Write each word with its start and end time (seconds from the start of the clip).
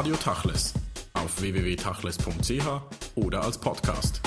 Radio 0.00 0.16
Tachles 0.16 0.72
auf 1.12 1.42
www.tachles.ch 1.42 2.66
oder 3.16 3.44
als 3.44 3.58
Podcast. 3.58 4.22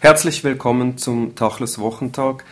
Herzlich 0.00 0.42
willkommen 0.42 0.98
zum 0.98 1.36
Tachles 1.36 1.78
Wochentag. 1.78 2.44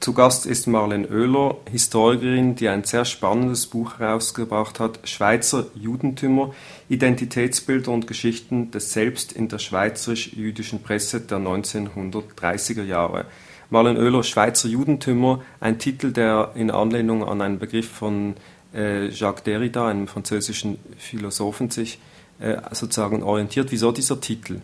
Zu 0.00 0.14
Gast 0.14 0.46
ist 0.46 0.66
Marlene 0.66 1.06
Oehler, 1.06 1.56
Historikerin, 1.70 2.54
die 2.54 2.70
ein 2.70 2.84
sehr 2.84 3.04
spannendes 3.04 3.66
Buch 3.66 3.98
herausgebracht 3.98 4.80
hat, 4.80 5.00
Schweizer 5.06 5.66
Judentümer, 5.74 6.54
Identitätsbilder 6.88 7.92
und 7.92 8.06
Geschichten 8.06 8.70
des 8.70 8.94
Selbst 8.94 9.32
in 9.32 9.48
der 9.48 9.58
schweizerisch-jüdischen 9.58 10.82
Presse 10.82 11.20
der 11.20 11.40
1930er 11.40 12.84
Jahre. 12.84 13.26
Marlene 13.68 14.00
Oehler, 14.00 14.22
Schweizer 14.22 14.66
Judentümer, 14.66 15.42
ein 15.60 15.78
Titel, 15.78 16.10
der 16.10 16.52
in 16.54 16.70
Anlehnung 16.70 17.22
an 17.22 17.42
einen 17.42 17.58
Begriff 17.58 17.90
von 17.90 18.36
Jacques 18.72 19.42
Derrida, 19.42 19.88
einem 19.88 20.06
französischen 20.06 20.78
Philosophen, 20.98 21.70
sich 21.70 21.98
äh, 22.38 22.56
sozusagen 22.72 23.22
orientiert. 23.22 23.70
Wieso 23.70 23.92
dieser 23.92 24.20
Titel? 24.20 24.60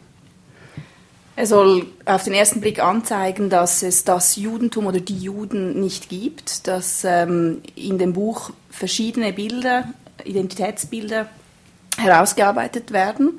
Er 1.36 1.46
soll 1.46 1.86
auf 2.06 2.24
den 2.24 2.32
ersten 2.32 2.62
Blick 2.62 2.82
anzeigen, 2.82 3.50
dass 3.50 3.82
es 3.82 4.04
das 4.04 4.36
Judentum 4.36 4.86
oder 4.86 5.00
die 5.00 5.18
Juden 5.18 5.78
nicht 5.78 6.08
gibt, 6.08 6.66
dass 6.66 7.04
ähm, 7.04 7.60
in 7.74 7.98
dem 7.98 8.14
Buch 8.14 8.50
verschiedene 8.70 9.34
Bilder, 9.34 9.84
Identitätsbilder 10.24 11.28
herausgearbeitet 11.98 12.92
werden. 12.92 13.38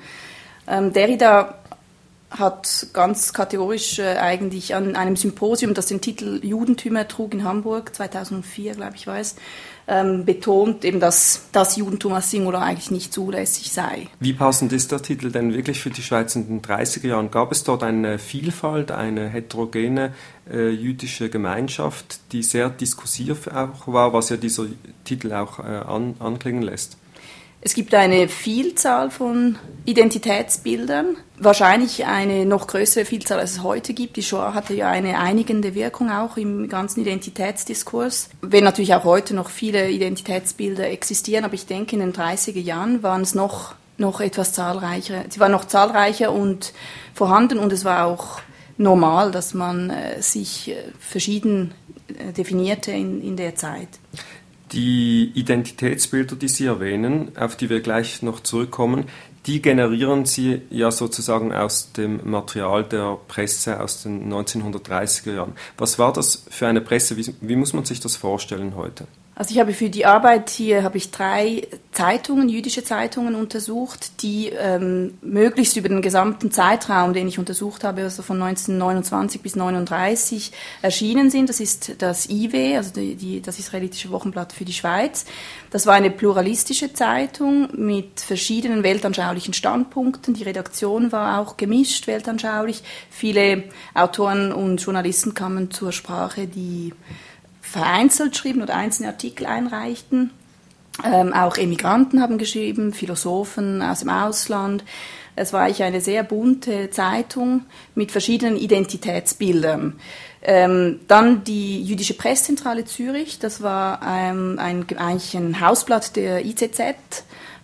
Ähm, 0.67 0.93
Derrida 0.93 1.55
hat 2.29 2.87
ganz 2.93 3.33
kategorisch 3.33 3.99
äh, 3.99 4.17
eigentlich 4.17 4.75
an 4.75 4.95
einem 4.95 5.15
Symposium, 5.15 5.73
das 5.73 5.87
den 5.87 6.01
Titel 6.01 6.39
Judentümer 6.43 7.07
trug 7.07 7.33
in 7.33 7.43
Hamburg, 7.43 7.95
2004, 7.95 8.75
glaube 8.75 8.95
ich, 8.95 9.07
war 9.07 9.17
ähm, 9.87 10.25
betont, 10.25 10.83
eben, 10.83 10.99
dass 10.99 11.47
das 11.53 11.77
Judentum 11.77 12.13
als 12.13 12.29
Singular 12.29 12.61
eigentlich 12.61 12.91
nicht 12.91 13.13
zulässig 13.13 13.71
sei. 13.71 14.07
Wie 14.19 14.33
passend 14.33 14.73
ist 14.73 14.91
der 14.91 15.01
Titel 15.01 15.31
denn 15.31 15.53
wirklich 15.53 15.79
für 15.79 15.89
die 15.89 16.01
Schweiz 16.01 16.35
in 16.35 16.47
den 16.47 16.61
30er 16.61 17.07
Jahren? 17.07 17.31
Gab 17.31 17.51
es 17.53 17.63
dort 17.63 17.83
eine 17.83 18.19
Vielfalt, 18.19 18.91
eine 18.91 19.29
heterogene 19.29 20.13
äh, 20.51 20.69
jüdische 20.69 21.29
Gemeinschaft, 21.29 22.19
die 22.33 22.43
sehr 22.43 22.69
diskursiv 22.69 23.47
auch 23.47 23.87
war, 23.87 24.11
was 24.11 24.29
ja 24.29 24.35
dieser 24.35 24.65
Titel 25.05 25.31
auch 25.31 25.59
äh, 25.59 25.63
an, 25.63 26.15
anklingen 26.19 26.63
lässt? 26.63 26.97
Es 27.59 27.73
gibt 27.73 27.93
eine 27.93 28.27
Vielzahl 28.27 29.09
von 29.09 29.57
Identitätsbildern, 29.85 31.17
wahrscheinlich 31.39 32.05
eine 32.05 32.45
noch 32.45 32.67
größere 32.67 33.03
Vielzahl, 33.03 33.39
als 33.39 33.53
es 33.53 33.63
heute 33.63 33.93
gibt. 33.93 34.15
Die 34.15 34.23
Shoah 34.23 34.53
hatte 34.53 34.75
ja 34.75 34.89
eine 34.89 35.19
einigende 35.19 35.73
Wirkung 35.73 36.11
auch 36.11 36.37
im 36.37 36.69
ganzen 36.69 37.01
Identitätsdiskurs. 37.01 38.29
Wenn 38.41 38.63
natürlich 38.63 38.93
auch 38.93 39.05
heute 39.05 39.33
noch 39.33 39.49
viele 39.49 39.89
Identitätsbilder 39.89 40.89
existieren, 40.89 41.45
aber 41.45 41.55
ich 41.55 41.65
denke, 41.65 41.95
in 41.95 42.01
den 42.01 42.13
30er 42.13 42.59
Jahren 42.59 43.01
waren 43.01 43.21
es 43.21 43.33
noch, 43.33 43.73
noch 43.97 44.21
etwas 44.21 44.53
zahlreicher. 44.53 45.23
Sie 45.29 45.39
waren 45.39 45.51
noch 45.51 45.65
zahlreicher 45.65 46.31
und 46.31 46.73
vorhanden 47.13 47.57
und 47.57 47.73
es 47.73 47.83
war 47.85 48.05
auch 48.05 48.39
normal, 48.77 49.31
dass 49.31 49.53
man 49.53 49.89
äh, 49.89 50.21
sich 50.21 50.69
äh, 50.69 50.75
verschieden 50.99 51.73
äh, 52.07 52.31
definierte 52.33 52.91
in, 52.91 53.21
in 53.21 53.35
der 53.35 53.55
Zeit. 53.55 53.89
Die 54.71 55.31
Identitätsbilder, 55.33 56.35
die 56.35 56.49
Sie 56.49 56.65
erwähnen, 56.65 57.31
auf 57.37 57.55
die 57.55 57.69
wir 57.69 57.79
gleich 57.81 58.21
noch 58.21 58.41
zurückkommen, 58.41 59.05
die 59.45 59.61
generieren 59.61 60.25
Sie 60.25 60.61
ja 60.69 60.91
sozusagen 60.91 61.53
aus 61.53 61.93
dem 61.93 62.19
Material 62.29 62.83
der 62.83 63.17
Presse 63.29 63.79
aus 63.79 64.03
den 64.03 64.31
1930er 64.31 65.33
Jahren. 65.33 65.53
Was 65.77 65.97
war 65.99 66.11
das 66.11 66.45
für 66.49 66.67
eine 66.67 66.81
Presse? 66.81 67.15
Wie, 67.15 67.33
wie 67.39 67.55
muss 67.55 67.71
man 67.71 67.85
sich 67.85 68.01
das 68.01 68.17
vorstellen 68.17 68.75
heute? 68.75 69.07
Also 69.39 69.53
ich 69.53 69.59
habe 69.59 69.71
für 69.73 69.91
die 69.91 70.07
Arbeit 70.07 70.49
hier 70.49 70.81
habe 70.81 70.97
ich 70.97 71.11
drei 71.11 71.67
Zeitungen, 71.91 72.49
jüdische 72.49 72.83
Zeitungen 72.83 73.35
untersucht, 73.35 74.23
die 74.23 74.47
ähm, 74.47 75.19
möglichst 75.21 75.77
über 75.77 75.89
den 75.89 76.01
gesamten 76.01 76.49
Zeitraum, 76.49 77.13
den 77.13 77.27
ich 77.27 77.37
untersucht 77.37 77.83
habe, 77.83 78.01
also 78.01 78.23
von 78.23 78.41
1929 78.41 79.43
bis 79.43 79.53
1939 79.53 80.53
erschienen 80.81 81.29
sind. 81.29 81.49
Das 81.49 81.59
ist 81.59 82.01
das 82.01 82.27
IW, 82.29 82.77
also 82.77 82.91
die, 82.93 83.13
die, 83.13 83.39
das 83.39 83.59
Israelitische 83.59 84.09
Wochenblatt 84.09 84.53
für 84.53 84.65
die 84.65 84.73
Schweiz. 84.73 85.25
Das 85.69 85.85
war 85.85 85.93
eine 85.93 86.09
pluralistische 86.09 86.93
Zeitung 86.93 87.69
mit 87.75 88.19
verschiedenen 88.19 88.81
weltanschaulichen 88.81 89.53
Standpunkten. 89.53 90.33
Die 90.33 90.43
Redaktion 90.45 91.11
war 91.11 91.39
auch 91.39 91.57
gemischt 91.57 92.07
weltanschaulich. 92.07 92.81
Viele 93.11 93.65
Autoren 93.93 94.51
und 94.51 94.81
Journalisten 94.81 95.35
kamen 95.35 95.69
zur 95.69 95.91
Sprache, 95.91 96.47
die 96.47 96.91
vereinzelt 97.69 98.37
schrieben 98.37 98.61
oder 98.61 98.75
einzelne 98.75 99.09
Artikel 99.09 99.45
einreichten. 99.45 100.31
Ähm, 101.03 101.33
auch 101.33 101.57
Emigranten 101.57 102.21
haben 102.21 102.37
geschrieben, 102.37 102.93
Philosophen 102.93 103.81
aus 103.81 103.99
dem 103.99 104.09
Ausland. 104.09 104.83
Es 105.35 105.53
war 105.53 105.61
eigentlich 105.61 105.83
eine 105.83 106.01
sehr 106.01 106.23
bunte 106.23 106.89
Zeitung 106.89 107.65
mit 107.93 108.11
verschiedenen 108.11 108.57
Identitätsbildern. 108.57 109.99
Ähm, 110.41 111.01
dann 111.07 111.43
die 111.43 111.83
Jüdische 111.83 112.15
Presszentrale 112.15 112.85
Zürich, 112.85 113.37
das 113.37 113.61
war 113.61 114.01
ähm, 114.03 114.57
ein, 114.59 114.85
eigentlich 114.97 115.35
ein 115.35 115.61
Hausblatt 115.61 116.15
der 116.15 116.45
ICZ 116.45 116.81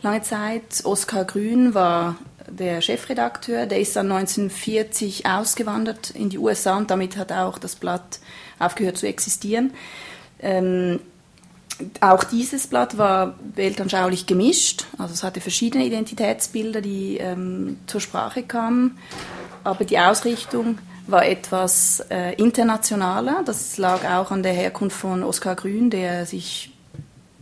lange 0.03 0.21
Zeit. 0.21 0.83
Oskar 0.83 1.25
Grün 1.25 1.73
war 1.73 2.17
der 2.55 2.81
Chefredakteur, 2.81 3.65
der 3.65 3.79
ist 3.79 3.95
dann 3.95 4.11
1940 4.11 5.25
ausgewandert 5.25 6.11
in 6.11 6.29
die 6.29 6.37
USA 6.37 6.77
und 6.77 6.91
damit 6.91 7.17
hat 7.17 7.31
auch 7.31 7.57
das 7.57 7.75
Blatt 7.75 8.19
aufgehört 8.59 8.97
zu 8.97 9.07
existieren. 9.07 9.73
Ähm, 10.39 10.99
auch 12.01 12.23
dieses 12.23 12.67
Blatt 12.67 12.97
war 12.97 13.35
weltanschaulich 13.55 14.25
gemischt, 14.25 14.85
also 14.97 15.13
es 15.13 15.23
hatte 15.23 15.41
verschiedene 15.41 15.85
Identitätsbilder, 15.85 16.81
die 16.81 17.17
ähm, 17.17 17.77
zur 17.87 18.01
Sprache 18.01 18.43
kamen, 18.43 18.97
aber 19.63 19.83
die 19.85 19.97
Ausrichtung 19.97 20.77
war 21.07 21.25
etwas 21.25 22.01
äh, 22.09 22.33
internationaler. 22.35 23.43
Das 23.45 23.77
lag 23.77 24.05
auch 24.05 24.31
an 24.31 24.43
der 24.43 24.53
Herkunft 24.53 24.97
von 24.97 25.23
Oskar 25.23 25.55
Grün, 25.55 25.89
der 25.89 26.25
sich 26.25 26.72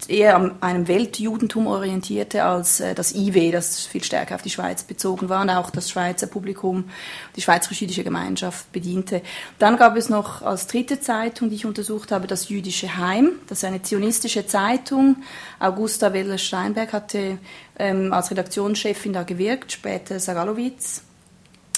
eher 0.09 0.35
an 0.35 0.55
einem 0.61 0.87
Weltjudentum 0.87 1.67
orientierte 1.67 2.43
als 2.43 2.79
äh, 2.79 2.95
das 2.95 3.13
IW, 3.13 3.51
das 3.51 3.85
viel 3.85 4.03
stärker 4.03 4.35
auf 4.35 4.41
die 4.41 4.49
Schweiz 4.49 4.83
bezogen 4.83 5.29
war 5.29 5.41
und 5.41 5.49
auch 5.49 5.69
das 5.69 5.89
Schweizer 5.89 6.27
Publikum, 6.27 6.89
die 7.35 7.41
schweizerisch-jüdische 7.41 8.03
Gemeinschaft 8.03 8.71
bediente. 8.71 9.21
Dann 9.59 9.77
gab 9.77 9.95
es 9.97 10.09
noch 10.09 10.41
als 10.41 10.67
dritte 10.67 10.99
Zeitung, 10.99 11.49
die 11.49 11.55
ich 11.55 11.65
untersucht 11.65 12.11
habe, 12.11 12.27
das 12.27 12.49
Jüdische 12.49 12.97
Heim. 12.97 13.31
Das 13.47 13.59
ist 13.59 13.65
eine 13.65 13.81
zionistische 13.81 14.45
Zeitung. 14.45 15.17
Augusta 15.59 16.13
Weller-Steinberg 16.13 16.93
hatte 16.93 17.37
ähm, 17.77 18.13
als 18.13 18.31
Redaktionschefin 18.31 19.13
da 19.13 19.23
gewirkt, 19.23 19.71
später 19.71 20.19
Sagalowitz. 20.19 21.03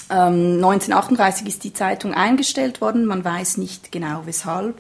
Ähm, 0.10 0.56
1938 0.56 1.48
ist 1.48 1.64
die 1.64 1.74
Zeitung 1.74 2.14
eingestellt 2.14 2.82
worden, 2.82 3.06
man 3.06 3.24
weiß 3.24 3.58
nicht 3.58 3.92
genau 3.92 4.24
weshalb. 4.26 4.80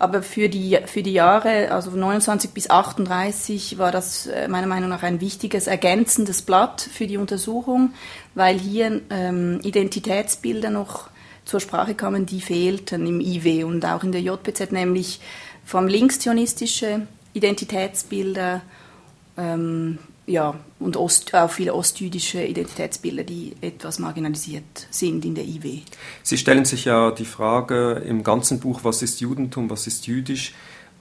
Aber 0.00 0.22
für 0.22 0.48
die, 0.48 0.78
für 0.86 1.02
die 1.02 1.12
Jahre, 1.12 1.72
also 1.72 1.90
29 1.90 2.52
bis 2.52 2.70
38, 2.70 3.76
war 3.76 3.92
das 3.92 4.26
äh, 4.26 4.48
meiner 4.48 4.66
Meinung 4.66 4.88
nach 4.88 5.02
ein 5.02 5.20
wichtiges 5.20 5.66
ergänzendes 5.66 6.40
Blatt 6.40 6.80
für 6.80 7.06
die 7.06 7.18
Untersuchung, 7.18 7.92
weil 8.34 8.58
hier 8.58 9.02
ähm, 9.10 9.60
Identitätsbilder 9.62 10.70
noch 10.70 11.10
zur 11.44 11.60
Sprache 11.60 11.94
kamen, 11.94 12.24
die 12.24 12.40
fehlten 12.40 13.06
im 13.06 13.20
IW 13.20 13.64
und 13.64 13.84
auch 13.84 14.02
in 14.02 14.10
der 14.10 14.22
JPZ, 14.22 14.72
nämlich 14.72 15.20
vom 15.66 15.86
linkszionistische 15.86 17.06
Identitätsbilder, 17.34 18.62
ähm, 19.36 19.98
ja, 20.30 20.54
und 20.78 20.96
Ost, 20.96 21.34
auch 21.34 21.50
viele 21.50 21.74
ostjüdische 21.74 22.44
Identitätsbilder, 22.44 23.24
die 23.24 23.54
etwas 23.60 23.98
marginalisiert 23.98 24.86
sind 24.90 25.24
in 25.24 25.34
der 25.34 25.44
IW. 25.44 25.80
Sie 26.22 26.38
stellen 26.38 26.64
sich 26.64 26.84
ja 26.84 27.10
die 27.10 27.24
Frage 27.24 28.02
im 28.06 28.22
ganzen 28.22 28.60
Buch, 28.60 28.80
was 28.84 29.02
ist 29.02 29.20
Judentum, 29.20 29.68
was 29.70 29.86
ist 29.86 30.06
jüdisch 30.06 30.54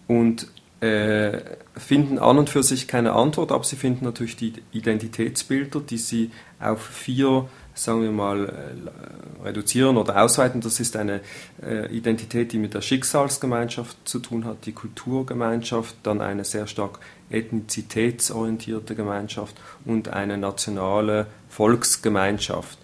und 0.08 0.48
äh, 0.82 1.42
finden 1.78 2.18
an 2.18 2.40
und 2.40 2.50
für 2.50 2.64
sich 2.64 2.88
keine 2.88 3.14
Antwort, 3.14 3.52
aber 3.52 3.64
sie 3.64 3.76
finden 3.76 4.06
natürlich 4.06 4.36
die 4.36 4.54
Identitätsbilder, 4.72 5.82
die 5.82 5.98
sie 5.98 6.32
auf 6.60 6.82
vier, 6.82 7.48
sagen 7.84 8.02
wir 8.02 8.12
mal, 8.12 8.46
äh, 8.46 9.44
reduzieren 9.44 9.98
oder 9.98 10.22
ausweiten. 10.22 10.62
Das 10.62 10.80
ist 10.80 10.96
eine 10.96 11.22
äh, 11.64 11.88
Identität, 11.96 12.52
die 12.52 12.58
mit 12.58 12.74
der 12.74 12.82
Schicksalsgemeinschaft 12.82 13.98
zu 14.04 14.20
tun 14.20 14.46
hat, 14.46 14.66
die 14.66 14.74
Kulturgemeinschaft, 14.74 15.96
dann 16.04 16.22
eine 16.22 16.44
sehr 16.44 16.68
stark 16.68 17.00
ethnizitätsorientierte 17.30 18.96
Gemeinschaft 18.96 19.56
und 19.86 20.10
eine 20.10 20.38
nationale 20.38 21.28
Volksgemeinschaft. 21.50 22.78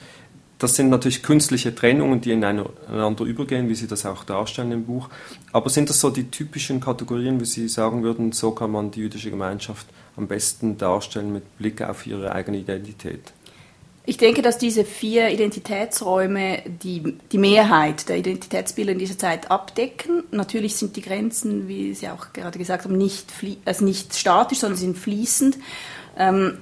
Das 0.57 0.75
sind 0.75 0.89
natürlich 0.89 1.21
künstliche 1.21 1.75
Trennungen, 1.75 2.21
die 2.21 2.31
ineinander 2.31 3.25
übergehen, 3.25 3.68
wie 3.68 3.75
Sie 3.75 3.88
das 3.88 4.06
auch 4.06 4.24
darstellen 4.24 4.71
im 4.71 4.86
Buch. 4.86 5.09
Aber 5.51 5.69
sind 5.69 5.89
das 5.89 6.00
so 6.00 6.09
die 6.09 6.31
typischen 6.31 6.80
Kategorien, 6.80 7.41
wie 7.41 7.45
Sie 7.45 7.68
sagen 7.68 8.03
würden, 8.03 8.31
so 8.31 8.51
kann 8.51 8.71
man 8.71 8.91
die 8.91 9.01
jüdische 9.01 9.30
Gemeinschaft 9.30 9.86
am 10.15 10.27
besten 10.27 10.77
darstellen 10.77 11.33
mit 11.33 11.57
Blick 11.57 11.81
auf 11.81 12.07
ihre 12.07 12.31
eigene 12.31 12.59
Identität? 12.59 13.33
Ich 14.07 14.17
denke, 14.17 14.41
dass 14.41 14.57
diese 14.57 14.85
vier 14.85 15.29
Identitätsräume 15.29 16.61
die, 16.67 17.17
die 17.31 17.37
Mehrheit 17.37 18.07
der 18.07 18.17
Identitätsbilder 18.17 18.91
in 18.91 18.99
dieser 18.99 19.17
Zeit 19.17 19.49
abdecken. 19.49 20.23
Natürlich 20.31 20.75
sind 20.75 20.95
die 20.95 21.01
Grenzen, 21.01 21.67
wie 21.67 21.93
Sie 21.95 22.09
auch 22.09 22.31
gerade 22.31 22.59
gesagt 22.59 22.85
haben, 22.85 22.97
nicht, 22.97 23.33
also 23.65 23.83
nicht 23.83 24.15
statisch, 24.15 24.59
sondern 24.59 24.77
sind 24.77 24.97
fließend. 24.97 25.57
Ähm, 26.17 26.59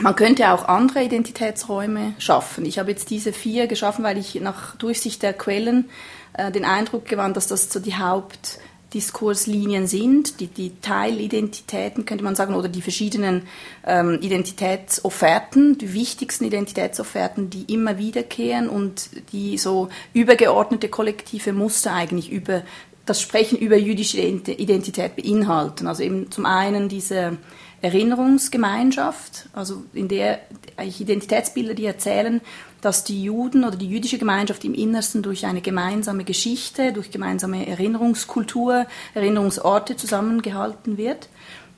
man 0.00 0.16
könnte 0.16 0.50
auch 0.50 0.68
andere 0.68 1.02
Identitätsräume 1.02 2.14
schaffen. 2.18 2.64
Ich 2.64 2.78
habe 2.78 2.90
jetzt 2.90 3.10
diese 3.10 3.32
vier 3.32 3.66
geschaffen, 3.66 4.04
weil 4.04 4.18
ich 4.18 4.36
nach 4.36 4.76
Durchsicht 4.76 5.22
der 5.22 5.32
Quellen 5.32 5.88
äh, 6.32 6.50
den 6.50 6.64
Eindruck 6.64 7.06
gewann, 7.06 7.34
dass 7.34 7.48
das 7.48 7.72
so 7.72 7.80
die 7.80 7.96
Haupt 7.96 8.58
Diskurslinien 8.94 9.86
sind, 9.86 10.40
die, 10.40 10.46
die 10.46 10.80
Teilidentitäten, 10.80 12.06
könnte 12.06 12.24
man 12.24 12.36
sagen, 12.36 12.54
oder 12.54 12.68
die 12.68 12.80
verschiedenen 12.80 13.42
ähm, 13.84 14.18
Identitätsofferten, 14.20 15.76
die 15.78 15.92
wichtigsten 15.92 16.44
Identitätsofferten, 16.44 17.50
die 17.50 17.64
immer 17.72 17.98
wiederkehren 17.98 18.68
und 18.68 19.10
die 19.32 19.58
so 19.58 19.88
übergeordnete 20.12 20.88
kollektive 20.88 21.52
Muster 21.52 21.92
eigentlich 21.92 22.30
über 22.30 22.62
das 23.04 23.20
Sprechen 23.20 23.58
über 23.58 23.76
jüdische 23.76 24.18
Identität 24.18 25.16
beinhalten. 25.16 25.86
Also 25.86 26.02
eben 26.02 26.30
zum 26.30 26.46
einen 26.46 26.88
diese 26.88 27.36
Erinnerungsgemeinschaft, 27.82 29.50
also 29.52 29.84
in 29.92 30.08
der 30.08 30.40
eigentlich 30.76 31.02
Identitätsbilder, 31.02 31.74
die 31.74 31.84
erzählen, 31.84 32.40
dass 32.84 33.04
die 33.04 33.22
Juden 33.22 33.64
oder 33.64 33.76
die 33.76 33.88
jüdische 33.88 34.18
Gemeinschaft 34.18 34.64
im 34.64 34.74
Innersten 34.74 35.22
durch 35.22 35.46
eine 35.46 35.62
gemeinsame 35.62 36.24
Geschichte, 36.24 36.92
durch 36.92 37.10
gemeinsame 37.10 37.66
Erinnerungskultur, 37.66 38.86
Erinnerungsorte 39.14 39.96
zusammengehalten 39.96 40.98
wird, 40.98 41.28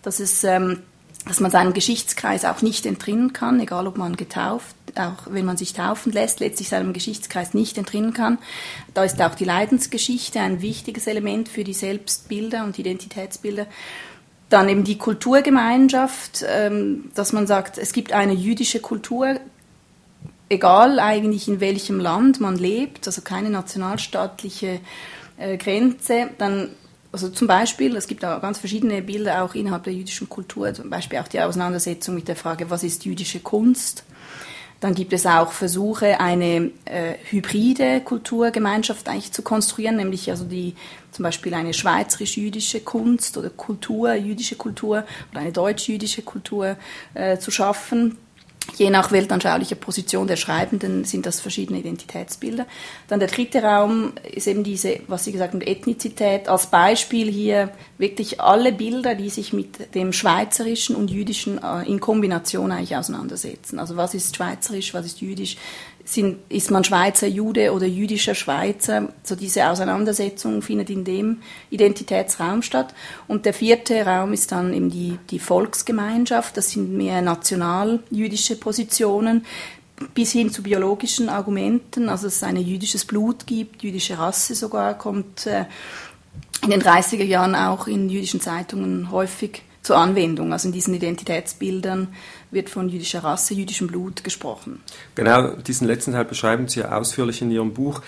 dass 0.03 0.19
es 0.19 0.43
ähm, 0.43 0.82
dass 1.26 1.41
man 1.41 1.50
seinem 1.50 1.73
Geschichtskreis 1.73 2.44
auch 2.44 2.62
nicht 2.62 2.87
entrinnen 2.87 3.32
kann, 3.32 3.58
egal 3.58 3.88
ob 3.88 3.99
man 3.99 4.17
getauft, 4.17 4.76
auch 4.94 5.26
wenn 5.29 5.44
man 5.44 5.56
sich 5.56 5.73
taufen 5.73 6.12
lässt, 6.12 6.38
letztlich 6.38 6.69
seinem 6.69 6.93
Geschichtskreis 6.93 7.52
nicht 7.52 7.76
entrinnen 7.79 8.12
kann. 8.12 8.38
Da 8.94 9.02
ist 9.02 9.20
auch 9.20 9.35
die 9.35 9.44
Leidensgeschichte 9.44 10.38
ein 10.41 10.62
wichtiges 10.62 11.09
Element 11.09 11.49
für 11.49 11.64
die 11.64 11.75
Selbstbilder 11.75 12.62
und 12.62 12.79
Identitätsbilder. 12.79 13.67
Dann 14.50 14.69
eben 14.69 14.85
die 14.85 14.99
Kulturgemeinschaft, 14.99 16.44
ähm, 16.49 17.11
dass 17.17 17.32
man 17.32 17.49
sagt, 17.49 17.76
es 17.76 17.93
gibt 17.93 18.12
eine 18.12 18.32
jüdische 18.32 18.79
Kultur, 18.79 19.41
egal 20.48 20.98
eigentlich 20.98 21.48
in 21.48 21.60
welchem 21.60 22.00
Land 22.00 22.40
man 22.40 22.56
lebt, 22.56 23.06
also 23.06 23.22
keine 23.22 23.50
nationalstaatliche 23.50 24.81
äh, 25.38 25.56
Grenze, 25.56 26.31
dann 26.38 26.70
also 27.12 27.31
zum 27.31 27.46
Beispiel, 27.46 27.96
es 27.96 28.08
gibt 28.08 28.25
auch 28.26 28.43
ganz 28.43 28.58
verschiedene 28.58 29.00
Bilder 29.00 29.43
auch 29.43 29.54
innerhalb 29.54 29.84
der 29.84 29.94
jüdischen 29.94 30.28
Kultur, 30.28 30.75
zum 30.75 30.90
Beispiel 30.90 31.19
auch 31.19 31.28
die 31.28 31.40
Auseinandersetzung 31.40 32.14
mit 32.14 32.28
der 32.28 32.37
Frage, 32.37 32.69
was 32.69 32.82
ist 32.82 33.06
jüdische 33.06 33.40
Kunst? 33.40 34.04
Dann 34.81 34.94
gibt 34.94 35.14
es 35.14 35.25
auch 35.25 35.52
Versuche, 35.52 36.20
eine 36.20 36.70
äh, 36.84 37.14
hybride 37.31 38.02
Kulturgemeinschaft 38.02 39.08
eigentlich 39.08 39.32
zu 39.32 39.40
konstruieren, 39.40 39.96
nämlich 39.96 40.31
also 40.31 40.44
die 40.44 40.75
zum 41.10 41.22
Beispiel 41.22 41.54
eine 41.54 41.72
schweizerisch-jüdische 41.72 42.81
Kunst 42.81 43.38
oder 43.38 43.49
Kultur, 43.49 44.12
jüdische 44.12 44.56
Kultur 44.56 45.04
oder 45.31 45.40
eine 45.40 45.52
deutsch-jüdische 45.52 46.20
Kultur 46.20 46.76
äh, 47.14 47.38
zu 47.38 47.50
schaffen. 47.50 48.19
Je 48.74 48.90
nach 48.90 49.12
weltanschaulicher 49.12 49.76
Position 49.76 50.26
der 50.26 50.36
Schreibenden 50.36 51.04
sind 51.04 51.24
das 51.24 51.40
verschiedene 51.40 51.78
Identitätsbilder. 51.78 52.66
Dann 53.08 53.20
der 53.20 53.28
dritte 53.28 53.62
Raum 53.62 54.12
ist 54.30 54.46
eben 54.48 54.64
diese, 54.64 55.00
was 55.06 55.24
Sie 55.24 55.32
gesagt 55.32 55.54
haben, 55.54 55.62
Ethnizität. 55.62 56.48
Als 56.48 56.66
Beispiel 56.66 57.30
hier 57.30 57.70
wirklich 57.96 58.40
alle 58.40 58.72
Bilder, 58.72 59.14
die 59.14 59.30
sich 59.30 59.52
mit 59.52 59.94
dem 59.94 60.12
Schweizerischen 60.12 60.96
und 60.96 61.10
Jüdischen 61.10 61.62
äh, 61.62 61.88
in 61.88 62.00
Kombination 62.00 62.72
eigentlich 62.72 62.96
auseinandersetzen. 62.96 63.78
Also 63.78 63.96
was 63.96 64.14
ist 64.14 64.36
Schweizerisch, 64.36 64.92
was 64.92 65.06
ist 65.06 65.20
Jüdisch, 65.20 65.56
sind, 66.06 66.38
ist 66.49 66.70
man 66.70 66.85
Schweizer 66.85 67.26
Jude 67.26 67.73
oder 67.73 67.87
jüdischer 67.87 68.35
Schweizer? 68.35 69.08
So 69.23 69.35
diese 69.35 69.69
Auseinandersetzung 69.69 70.62
findet 70.62 70.88
in 70.88 71.05
dem 71.05 71.38
Identitätsraum 71.70 72.62
statt. 72.62 72.94
Und 73.29 73.44
der 73.44 73.53
vierte 73.53 74.06
Raum 74.06 74.32
ist 74.32 74.53
dann 74.53 74.73
eben 74.73 74.91
die, 74.91 75.19
die 75.31 75.38
Volksgemeinschaft. 75.38 76.56
Das 76.56 76.70
sind 76.70 76.97
mehr 76.97 77.23
national-jüdische 77.23 78.56
Positionen 78.56 79.44
bis 80.14 80.32
hin 80.32 80.53
zu 80.53 80.62
biologischen 80.62 81.29
Argumenten, 81.29 82.09
also 82.09 82.26
dass 82.26 82.37
es 82.37 82.43
ein 82.43 82.56
jüdisches 82.56 83.05
Blut 83.05 83.47
gibt, 83.47 83.82
jüdische 83.82 84.19
Rasse 84.19 84.55
sogar, 84.55 84.97
kommt 84.99 85.47
äh, 85.47 85.64
in 86.62 86.70
den 86.70 86.82
30er 86.82 87.25
Jahren 87.25 87.55
auch 87.55 87.87
in 87.87 88.09
jüdischen 88.09 88.41
Zeitungen 88.41 89.11
häufig 89.11 89.62
zur 89.82 89.97
Anwendung. 89.97 90.52
Also 90.52 90.69
in 90.69 90.73
diesen 90.73 90.94
Identitätsbildern 90.94 92.09
wird 92.50 92.70
von 92.70 92.88
jüdischer 92.88 93.25
Rasse, 93.25 93.54
jüdischem 93.54 93.87
Blut 93.87 94.25
gesprochen. 94.25 94.81
Genau, 95.14 95.50
diesen 95.56 95.87
letzten 95.87 96.12
Teil 96.12 96.25
beschreiben 96.25 96.69
Sie 96.69 96.81
ja 96.81 96.96
ausführlich 96.96 97.43
in 97.43 97.50
Ihrem 97.50 97.75
Buch. 97.75 98.02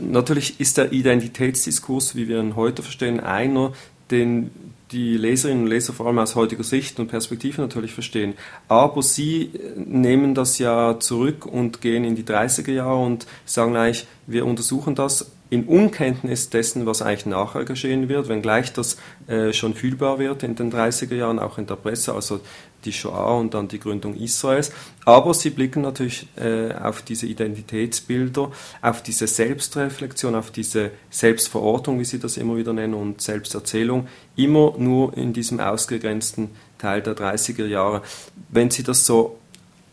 Natürlich 0.00 0.60
ist 0.60 0.76
der 0.76 0.92
Identitätsdiskurs, 0.92 2.16
wie 2.16 2.28
wir 2.28 2.40
ihn 2.40 2.56
heute 2.56 2.82
verstehen, 2.82 3.20
einer, 3.20 3.72
den 4.10 4.50
die 4.94 5.16
Leserinnen 5.16 5.64
und 5.64 5.70
Leser 5.70 5.92
vor 5.92 6.06
allem 6.06 6.18
aus 6.18 6.36
heutiger 6.36 6.62
Sicht 6.62 7.00
und 7.00 7.08
Perspektive 7.08 7.60
natürlich 7.60 7.92
verstehen. 7.92 8.34
Aber 8.68 9.02
sie 9.02 9.50
nehmen 9.76 10.34
das 10.34 10.58
ja 10.58 11.00
zurück 11.00 11.46
und 11.46 11.80
gehen 11.80 12.04
in 12.04 12.14
die 12.14 12.22
30er 12.22 12.70
Jahre 12.70 13.02
und 13.02 13.26
sagen 13.44 13.76
eigentlich, 13.76 14.06
wir 14.26 14.46
untersuchen 14.46 14.94
das 14.94 15.32
in 15.50 15.64
Unkenntnis 15.64 16.50
dessen, 16.50 16.86
was 16.86 17.02
eigentlich 17.02 17.26
nachher 17.26 17.64
geschehen 17.64 18.08
wird, 18.08 18.28
wenngleich 18.28 18.72
das 18.72 18.96
äh, 19.26 19.52
schon 19.52 19.74
fühlbar 19.74 20.18
wird 20.18 20.42
in 20.42 20.54
den 20.54 20.72
30er 20.72 21.14
Jahren, 21.14 21.38
auch 21.38 21.58
in 21.58 21.66
der 21.66 21.76
Presse, 21.76 22.14
also 22.14 22.40
die 22.84 22.92
Shoah 22.92 23.38
und 23.38 23.54
dann 23.54 23.68
die 23.68 23.80
Gründung 23.80 24.14
Israels. 24.14 24.72
Aber 25.04 25.34
sie 25.34 25.50
blicken 25.50 25.82
natürlich 25.82 26.26
äh, 26.36 26.72
auf 26.72 27.02
diese 27.02 27.26
Identitätsbilder, 27.26 28.50
auf 28.82 29.02
diese 29.02 29.26
Selbstreflexion, 29.26 30.34
auf 30.34 30.50
diese 30.50 30.90
Selbstverortung, 31.10 31.98
wie 32.00 32.04
sie 32.04 32.18
das 32.18 32.36
immer 32.36 32.56
wieder 32.56 32.72
nennen, 32.72 32.94
und 32.94 33.20
Selbsterzählung, 33.20 34.08
immer 34.36 34.74
nur 34.78 35.16
in 35.16 35.32
diesem 35.32 35.60
ausgegrenzten 35.60 36.50
Teil 36.78 37.02
der 37.02 37.16
30er 37.16 37.66
Jahre. 37.66 38.02
Wenn 38.50 38.70
Sie 38.70 38.82
das 38.82 39.06
so 39.06 39.38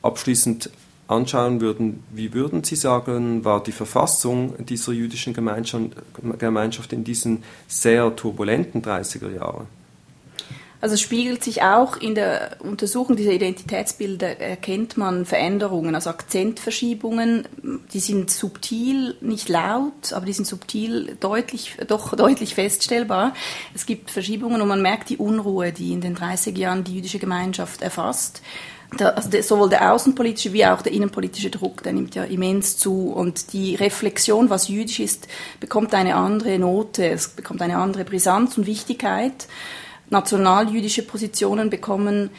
abschließend 0.02 0.70
anschauen 1.08 1.62
würden, 1.62 2.04
wie 2.12 2.34
würden 2.34 2.64
Sie 2.64 2.76
sagen, 2.76 3.46
war 3.46 3.62
die 3.64 3.72
Verfassung 3.72 4.66
dieser 4.66 4.94
jüdischen 4.94 5.34
Gemeinschaft 5.34 6.94
in 6.94 7.04
diesen 7.04 7.44
sehr 7.68 8.16
turbulenten 8.16 8.82
30er 8.82 9.34
Jahren? 9.34 9.81
Also 10.81 10.98
spiegelt 10.98 11.44
sich 11.44 11.62
auch 11.62 11.95
in 11.95 12.16
der 12.16 12.57
Untersuchung 12.60 13.16
dieser 13.16 13.31
Identitätsbilder, 13.31 14.39
erkennt 14.39 14.98
man 14.98 15.25
Veränderungen, 15.25 15.94
also 15.94 16.10
Akzentverschiebungen, 16.10 17.48
die 17.94 18.00
sind 18.00 18.31
subtil, 18.31 19.16
nicht 19.22 19.48
laut, 19.48 20.12
aber 20.12 20.25
die 20.25 20.33
sind 20.33 20.48
subtil 20.48 21.16
deutlich, 21.19 21.78
doch 21.88 22.16
deutlich 22.16 22.56
feststellbar. 22.56 23.36
Es 23.75 23.86
gibt 23.86 24.10
Verschiebungen 24.10 24.60
und 24.62 24.68
man 24.68 24.81
merkt 24.81 25.10
die 25.10 25.18
Unruhe, 25.18 25.72
die 25.72 25.94
in 25.94 26.01
den 26.01 26.15
30 26.15 26.58
Jahren 26.58 26.84
die 26.84 26.96
jüdische 26.96 27.20
Gemeinschaft 27.20 27.84
erfasst 27.84 28.41
der, 29.00 29.15
also 29.15 29.29
der, 29.29 29.44
sowohl 29.44 29.70
der 29.70 29.94
außenpolitische 29.94 30.53
wie 30.53 30.65
auch 30.65 30.82
der 30.82 30.91
innenpolitische 30.91 31.50
Druck, 31.50 31.84
der 31.84 31.94
nimmt 31.94 32.15
ja 32.15 32.24
immens 32.24 32.77
zu. 32.77 33.12
Und 33.12 33.53
die 33.53 33.75
Reflexion, 33.75 34.50
was 34.50 34.67
jüdisch 34.67 35.00
ist, 35.00 35.27
bekommt 35.60 35.94
eine 35.94 36.15
andere 36.15 36.60
Note, 36.60 37.08
es 37.08 37.29
bekommt 37.29 37.62
eine 37.62 37.77
andere 37.77 38.03
Brisanz 38.03 38.58
und 38.58 38.65
Wichtigkeit. 38.65 39.48
Nationaljüdische 40.12 41.03
Positionen 41.03 41.70
bekommen 41.70 42.30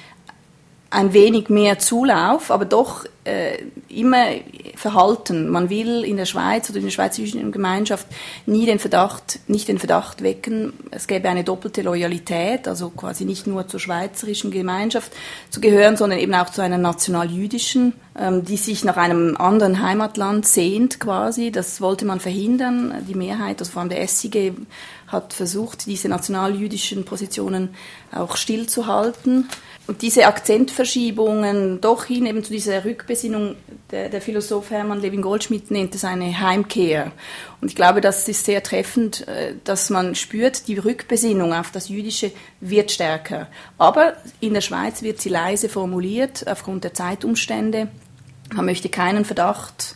ein 0.91 1.13
wenig 1.13 1.49
mehr 1.49 1.79
Zulauf, 1.79 2.51
aber 2.51 2.67
doch 2.67 3.07
äh, 3.25 3.59
immer 3.89 4.27
verhalten. 4.75 5.49
Man 5.49 5.71
will 5.71 6.05
in 6.05 6.17
der 6.17 6.27
Schweiz 6.27 6.69
oder 6.71 6.79
in 6.79 6.85
der 6.85 6.91
schweizerischen 6.91 7.53
Gemeinschaft 7.53 8.07
nie 8.47 8.67
den 8.67 8.79
Verdacht, 8.79 9.39
nicht 9.47 9.69
den 9.69 9.79
Verdacht 9.79 10.23
wecken, 10.23 10.73
es 10.91 11.07
gäbe 11.07 11.29
eine 11.29 11.45
doppelte 11.45 11.83
Loyalität, 11.83 12.67
also 12.67 12.91
quasi 12.91 13.25
nicht 13.25 13.47
nur 13.47 13.69
zur 13.69 13.81
schweizerischen 13.81 14.51
Gemeinschaft 14.51 15.13
zu 15.51 15.61
gehören, 15.61 15.97
sondern 15.97 16.19
eben 16.19 16.35
auch 16.35 16.51
zu 16.51 16.63
einer 16.63 16.79
nationaljüdischen, 16.79 17.95
ähm, 18.19 18.45
die 18.45 18.57
sich 18.57 18.85
nach 18.85 18.97
einem 18.97 19.37
anderen 19.37 19.83
Heimatland 19.83 20.47
sehnt 20.47 21.01
quasi. 21.01 21.51
Das 21.51 21.81
wollte 21.81 22.05
man 22.05 22.21
verhindern. 22.21 23.05
Die 23.09 23.15
Mehrheit, 23.15 23.61
also 23.61 23.73
vor 23.73 23.81
allem 23.81 23.89
der 23.89 24.07
SIG, 24.07 24.55
hat 25.07 25.33
versucht, 25.33 25.87
diese 25.87 26.09
nationaljüdischen 26.09 27.05
Positionen 27.05 27.75
auch 28.11 28.37
stillzuhalten. 28.37 29.49
Und 29.87 30.03
diese 30.03 30.27
Akzentverschiebungen 30.27 31.81
doch 31.81 32.05
hin 32.05 32.25
eben 32.27 32.45
zu 32.45 32.53
dieser 32.53 32.85
Rückbesinnung, 33.13 33.57
der, 33.91 34.09
der 34.09 34.23
Philosoph 34.23 34.71
Hermann 34.71 35.03
Levin 35.03 35.21
Goldschmidt 35.21 35.71
nennt 35.71 35.95
es 35.95 36.03
eine 36.03 36.41
Heimkehr. 36.41 37.13
Und 37.61 37.69
ich 37.69 37.77
glaube, 37.77 38.01
das 38.01 38.27
ist 38.27 38.47
sehr 38.47 38.63
treffend, 38.63 39.29
äh, 39.29 39.55
dass 39.65 39.91
man 39.91 40.15
spürt, 40.15 40.67
die 40.67 40.79
Rückbesinnung 40.79 41.53
auf 41.53 41.71
das 41.71 41.91
Jüdische 41.91 42.33
wird 42.61 42.91
stärker. 42.91 43.49
Aber 43.77 44.15
in 44.41 44.55
der 44.55 44.63
Schweiz 44.63 45.03
wird 45.03 45.21
sie 45.21 45.29
leise 45.29 45.69
formuliert 45.69 46.49
aufgrund 46.49 46.85
der 46.85 46.95
Zeitumstände. 46.95 47.89
Man 48.51 48.65
möchte 48.65 48.89
keinen 48.89 49.27
Verdacht 49.27 49.95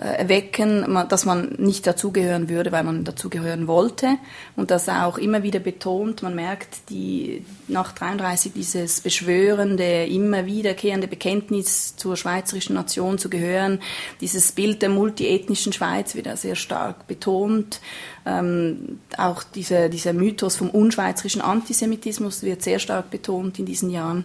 erwecken, 0.00 0.96
dass 1.08 1.24
man 1.24 1.56
nicht 1.58 1.84
dazugehören 1.84 2.48
würde, 2.48 2.70
weil 2.70 2.84
man 2.84 3.02
dazugehören 3.02 3.66
wollte 3.66 4.16
und 4.54 4.70
das 4.70 4.88
auch 4.88 5.18
immer 5.18 5.42
wieder 5.42 5.58
betont. 5.58 6.22
Man 6.22 6.36
merkt 6.36 6.88
die 6.88 7.44
nach 7.66 7.90
33 7.90 8.52
dieses 8.52 9.00
beschwörende, 9.00 10.06
immer 10.06 10.46
wiederkehrende 10.46 11.08
Bekenntnis 11.08 11.96
zur 11.96 12.16
schweizerischen 12.16 12.76
Nation 12.76 13.18
zu 13.18 13.28
gehören. 13.28 13.80
Dieses 14.20 14.52
Bild 14.52 14.82
der 14.82 14.90
multiethnischen 14.90 15.72
Schweiz 15.72 16.14
wird 16.14 16.38
sehr 16.38 16.54
stark 16.54 17.08
betont. 17.08 17.80
Ähm, 18.24 19.00
auch 19.16 19.42
diese, 19.42 19.90
dieser 19.90 20.12
Mythos 20.12 20.54
vom 20.54 20.70
unschweizerischen 20.70 21.40
Antisemitismus 21.40 22.44
wird 22.44 22.62
sehr 22.62 22.78
stark 22.78 23.10
betont 23.10 23.58
in 23.58 23.66
diesen 23.66 23.90
Jahren. 23.90 24.24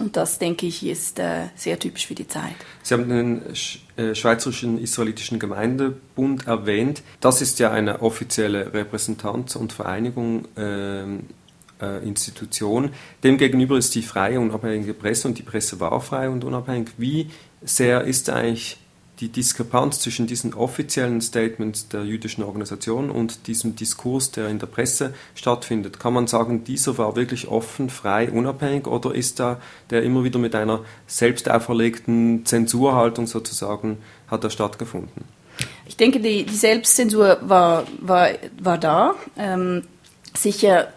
Und 0.00 0.16
das, 0.16 0.38
denke 0.38 0.66
ich, 0.66 0.84
ist 0.84 1.18
äh, 1.18 1.48
sehr 1.54 1.78
typisch 1.78 2.06
für 2.06 2.14
die 2.14 2.26
Zeit. 2.26 2.54
Sie 2.82 2.94
haben 2.94 3.08
den 3.08 3.42
äh, 3.96 4.14
Schweizerischen 4.14 4.78
Israelitischen 4.78 5.38
Gemeindebund 5.38 6.46
erwähnt. 6.46 7.02
Das 7.20 7.42
ist 7.42 7.58
ja 7.58 7.70
eine 7.70 8.00
offizielle 8.00 8.72
Repräsentanz- 8.72 9.56
und 9.56 9.74
Vereinigung, 9.74 10.48
äh, 10.56 11.02
äh, 11.82 12.06
Institution. 12.06 12.90
Demgegenüber 13.22 13.76
ist 13.76 13.94
die 13.94 14.02
freie, 14.02 14.40
unabhängige 14.40 14.94
Presse 14.94 15.28
und 15.28 15.38
die 15.38 15.42
Presse 15.42 15.80
war 15.80 16.00
frei 16.00 16.30
und 16.30 16.44
unabhängig. 16.44 16.88
Wie 16.96 17.30
sehr 17.62 18.04
ist 18.04 18.30
eigentlich 18.30 18.78
die 19.20 19.28
Diskrepanz 19.28 20.00
zwischen 20.00 20.26
diesen 20.26 20.54
offiziellen 20.54 21.20
Statements 21.20 21.88
der 21.88 22.04
jüdischen 22.04 22.42
Organisation 22.42 23.10
und 23.10 23.46
diesem 23.46 23.76
Diskurs, 23.76 24.30
der 24.30 24.48
in 24.48 24.58
der 24.58 24.66
Presse 24.66 25.12
stattfindet, 25.34 26.00
kann 26.00 26.14
man 26.14 26.26
sagen, 26.26 26.64
dieser 26.64 26.96
war 26.96 27.16
wirklich 27.16 27.48
offen, 27.48 27.90
frei, 27.90 28.30
unabhängig 28.30 28.86
oder 28.86 29.14
ist 29.14 29.38
da 29.38 29.60
der 29.90 30.02
immer 30.02 30.24
wieder 30.24 30.38
mit 30.38 30.54
einer 30.54 30.84
selbst 31.06 31.50
auferlegten 31.50 32.46
Zensurhaltung 32.46 33.26
sozusagen, 33.26 33.98
hat 34.28 34.42
er 34.44 34.50
stattgefunden? 34.50 35.24
Ich 35.86 35.96
denke, 35.96 36.20
die, 36.20 36.44
die 36.44 36.54
Selbstzensur 36.54 37.38
war, 37.42 37.84
war, 38.00 38.28
war 38.58 38.78
da. 38.78 39.14
Ähm, 39.36 39.82
sicher 40.34 40.92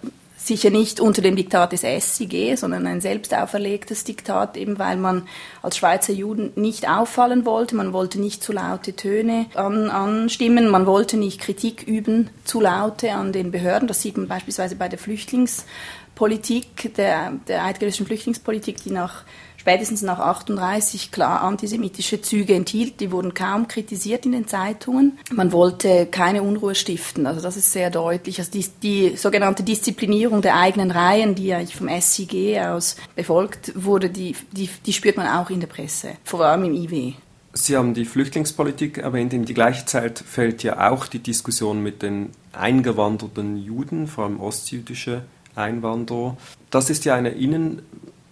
sicher 0.48 0.70
nicht 0.70 1.00
unter 1.00 1.22
dem 1.22 1.36
Diktat 1.36 1.72
des 1.72 1.82
SIG, 1.82 2.58
sondern 2.58 2.86
ein 2.86 3.02
selbst 3.02 3.34
auferlegtes 3.34 4.04
Diktat, 4.04 4.58
eben 4.58 4.78
weil 4.80 4.98
man 4.98 5.28
als 5.62 5.78
Schweizer 5.78 6.14
Juden 6.14 6.52
nicht 6.56 6.90
auffallen 6.90 7.46
wollte, 7.46 7.76
man 7.76 7.94
wollte 7.94 8.20
nicht 8.20 8.44
zu 8.44 8.52
laute 8.52 8.96
Töne 8.96 9.46
an, 9.56 9.90
anstimmen, 9.90 10.70
man 10.70 10.86
wollte 10.86 11.18
nicht 11.18 11.40
Kritik 11.40 11.84
üben 11.84 12.30
zu 12.44 12.60
laute 12.60 13.14
an 13.14 13.32
den 13.32 13.52
Behörden. 13.52 13.88
Das 13.88 14.02
sieht 14.02 14.18
man 14.18 14.28
beispielsweise 14.28 14.76
bei 14.76 14.90
der 14.90 15.00
Flüchtlingspolitik, 15.00 16.94
der, 16.96 17.34
der 17.48 17.64
eidgenössischen 17.64 18.06
Flüchtlingspolitik, 18.06 18.84
die 18.84 18.92
nach 18.92 19.24
spätestens 19.64 20.02
nach 20.02 20.20
38 20.20 21.10
klar 21.10 21.42
antisemitische 21.42 22.22
Züge 22.22 22.54
enthielt. 22.54 23.00
Die 23.00 23.14
wurden 23.14 23.34
kaum 23.34 23.70
kritisiert 23.70 24.26
in 24.26 24.34
den 24.34 24.46
Zeitungen. 24.46 25.18
Man 25.32 25.54
wollte 25.54 26.06
keine 26.06 26.44
Unruhe 26.44 26.76
stiften. 26.76 27.26
Also 27.26 27.40
das 27.40 27.56
ist 27.56 27.72
sehr 27.72 27.90
deutlich. 27.90 28.40
Also 28.40 28.52
die, 28.52 28.66
die 28.84 29.16
sogenannte 29.16 29.64
Disziplinierung 29.64 30.42
der 30.42 30.58
eigenen 30.58 30.92
Reihen, 30.92 31.34
die 31.34 31.54
eigentlich 31.54 31.78
vom 31.78 31.88
SIG 31.88 32.60
aus 32.60 32.98
befolgt 33.16 33.72
wurde, 33.74 34.10
die, 34.10 34.36
die, 34.52 34.70
die 34.86 34.92
spürt 34.92 35.16
man 35.16 35.28
auch 35.28 35.50
in 35.50 35.62
der 35.62 35.68
Presse, 35.68 36.10
vor 36.26 36.42
allem 36.42 36.66
im 36.66 36.74
IW. 36.74 37.14
Sie 37.54 37.78
haben 37.78 37.94
die 37.94 38.04
Flüchtlingspolitik 38.04 38.98
erwähnt. 38.98 39.32
In 39.32 39.46
die 39.46 39.54
gleiche 39.54 39.86
Zeit 39.86 40.20
fällt 40.20 40.62
ja 40.64 40.92
auch 40.92 41.08
die 41.08 41.20
Diskussion 41.20 41.82
mit 41.82 42.02
den 42.02 42.32
eingewanderten 42.52 43.56
Juden, 43.64 44.08
vor 44.08 44.26
allem 44.26 44.42
ostjüdische 44.42 45.24
Einwanderer. 45.56 46.36
Das 46.70 46.90
ist 46.90 47.06
ja 47.06 47.16
eine 47.16 47.30
innen 47.30 47.82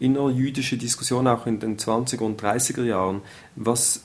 innerjüdische 0.02 0.78
Diskussion 0.78 1.28
auch 1.28 1.46
in 1.46 1.60
den 1.60 1.78
20er 1.78 2.22
und 2.22 2.42
30er 2.42 2.84
Jahren. 2.84 3.22
Was 3.56 4.02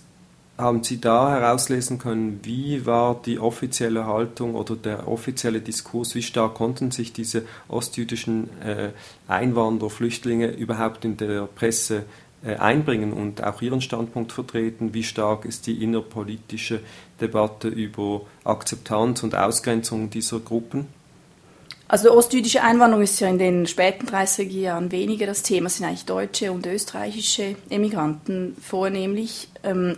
haben 0.59 0.83
Sie 0.83 1.01
da 1.01 1.31
herauslesen 1.31 1.99
können, 1.99 2.41
wie 2.43 2.87
war 2.87 3.21
die 3.25 3.39
offizielle 3.39 4.07
Haltung 4.07 4.55
oder 4.55 4.77
der 4.77 5.09
offizielle 5.09 5.61
Diskurs, 5.61 6.15
wie 6.15 6.23
stark 6.23 6.55
konnten 6.55 6.91
sich 6.91 7.13
diese 7.13 7.43
ostjüdischen 7.69 8.49
äh, 8.63 8.91
Einwanderer, 9.29 9.91
Flüchtlinge 9.91 10.49
überhaupt 10.49 11.05
in 11.05 11.17
der 11.19 11.47
Presse 11.47 12.05
äh, 12.45 12.57
einbringen 12.57 13.13
und 13.13 13.45
auch 13.45 13.61
ihren 13.61 13.83
Standpunkt 13.83 14.33
vertreten, 14.33 14.95
wie 14.95 15.03
stark 15.03 15.45
ist 15.45 15.67
die 15.67 15.83
innerpolitische 15.83 16.81
Debatte 17.21 17.69
über 17.69 18.23
Akzeptanz 18.45 19.23
und 19.23 19.35
Ausgrenzung 19.35 20.09
dieser 20.09 20.41
Gruppen? 20.41 20.87
Also 21.89 22.13
ostjüdische 22.13 22.63
Einwanderung 22.63 23.05
ist 23.05 23.21
ja 23.21 23.29
in 23.29 23.39
den 23.39 23.67
späten 23.67 24.07
30er 24.07 24.43
Jahren 24.43 24.91
weniger 24.91 25.27
das 25.27 25.43
Thema, 25.43 25.69
es 25.69 25.77
sind 25.77 25.87
eigentlich 25.87 26.05
deutsche 26.05 26.51
und 26.51 26.67
österreichische 26.67 27.55
Emigranten 27.71 28.57
vornehmlich. 28.61 29.49
Ähm, 29.63 29.97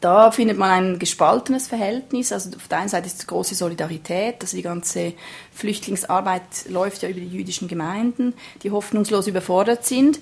da 0.00 0.30
findet 0.32 0.58
man 0.58 0.70
ein 0.70 0.98
gespaltenes 0.98 1.68
Verhältnis. 1.68 2.32
Also 2.32 2.56
auf 2.56 2.66
der 2.68 2.78
einen 2.78 2.88
Seite 2.88 3.06
ist 3.06 3.26
große 3.28 3.54
Solidarität, 3.54 4.36
also 4.40 4.56
die 4.56 4.62
ganze 4.62 5.12
Flüchtlingsarbeit 5.52 6.68
läuft 6.68 7.02
ja 7.02 7.08
über 7.08 7.20
die 7.20 7.28
jüdischen 7.28 7.68
Gemeinden, 7.68 8.34
die 8.62 8.70
hoffnungslos 8.72 9.28
überfordert 9.28 9.84
sind. 9.84 10.18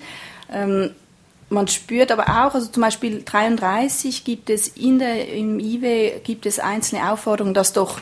Ähm, 0.52 0.90
man 1.48 1.66
spürt 1.66 2.12
aber 2.12 2.24
auch, 2.24 2.54
also 2.54 2.66
zum 2.66 2.82
Beispiel 2.82 3.22
33 3.24 4.24
gibt 4.24 4.50
es 4.50 4.68
in 4.68 4.98
der, 4.98 5.32
im 5.32 5.60
IWE 5.60 6.20
gibt 6.22 6.44
es 6.44 6.58
einzelne 6.58 7.10
Aufforderungen, 7.10 7.54
dass 7.54 7.72
doch 7.72 8.00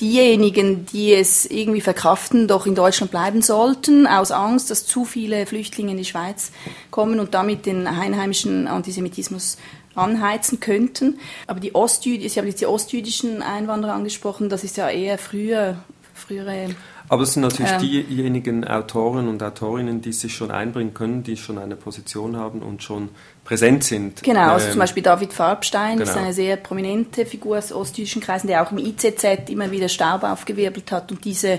diejenigen, 0.00 0.86
die 0.86 1.12
es 1.12 1.46
irgendwie 1.46 1.80
verkraften, 1.80 2.48
doch 2.48 2.66
in 2.66 2.74
Deutschland 2.74 3.10
bleiben 3.10 3.42
sollten, 3.42 4.06
aus 4.06 4.30
Angst, 4.30 4.70
dass 4.70 4.86
zu 4.86 5.04
viele 5.04 5.46
Flüchtlinge 5.46 5.92
in 5.92 5.98
die 5.98 6.04
Schweiz 6.04 6.52
kommen 6.90 7.20
und 7.20 7.34
damit 7.34 7.66
den 7.66 7.86
einheimischen 7.86 8.66
Antisemitismus 8.66 9.58
anheizen 9.94 10.60
könnten. 10.60 11.18
Aber 11.46 11.60
die 11.60 11.74
Ostjüdischen, 11.74 12.30
Sie 12.30 12.38
haben 12.38 12.46
jetzt 12.46 12.60
die 12.60 12.66
ostjüdischen 12.66 13.42
Einwanderer 13.42 13.92
angesprochen, 13.92 14.48
das 14.48 14.64
ist 14.64 14.76
ja 14.76 14.88
eher 14.88 15.18
früher, 15.18 15.76
frühere 16.14 16.74
aber 17.10 17.24
es 17.24 17.32
sind 17.32 17.42
natürlich 17.42 17.72
ähm, 17.72 17.80
diejenigen 17.80 18.64
Autoren 18.64 19.26
und 19.26 19.42
Autorinnen, 19.42 20.00
die 20.00 20.12
sich 20.12 20.32
schon 20.32 20.52
einbringen 20.52 20.94
können, 20.94 21.24
die 21.24 21.36
schon 21.36 21.58
eine 21.58 21.74
Position 21.74 22.36
haben 22.36 22.62
und 22.62 22.84
schon 22.84 23.08
präsent 23.42 23.82
sind. 23.82 24.22
Genau, 24.22 24.52
also 24.52 24.66
ähm, 24.66 24.72
zum 24.72 24.78
Beispiel 24.78 25.02
David 25.02 25.32
Farbstein 25.32 25.98
genau. 25.98 26.08
ist 26.08 26.16
eine 26.16 26.32
sehr 26.32 26.56
prominente 26.56 27.26
Figur 27.26 27.58
aus 27.58 27.72
ostjüdischen 27.72 28.22
Kreisen, 28.22 28.46
der 28.46 28.62
auch 28.62 28.70
im 28.70 28.78
ICZ 28.78 29.50
immer 29.50 29.72
wieder 29.72 29.88
Staub 29.88 30.22
aufgewirbelt 30.22 30.92
hat 30.92 31.10
und 31.10 31.24
diese 31.24 31.58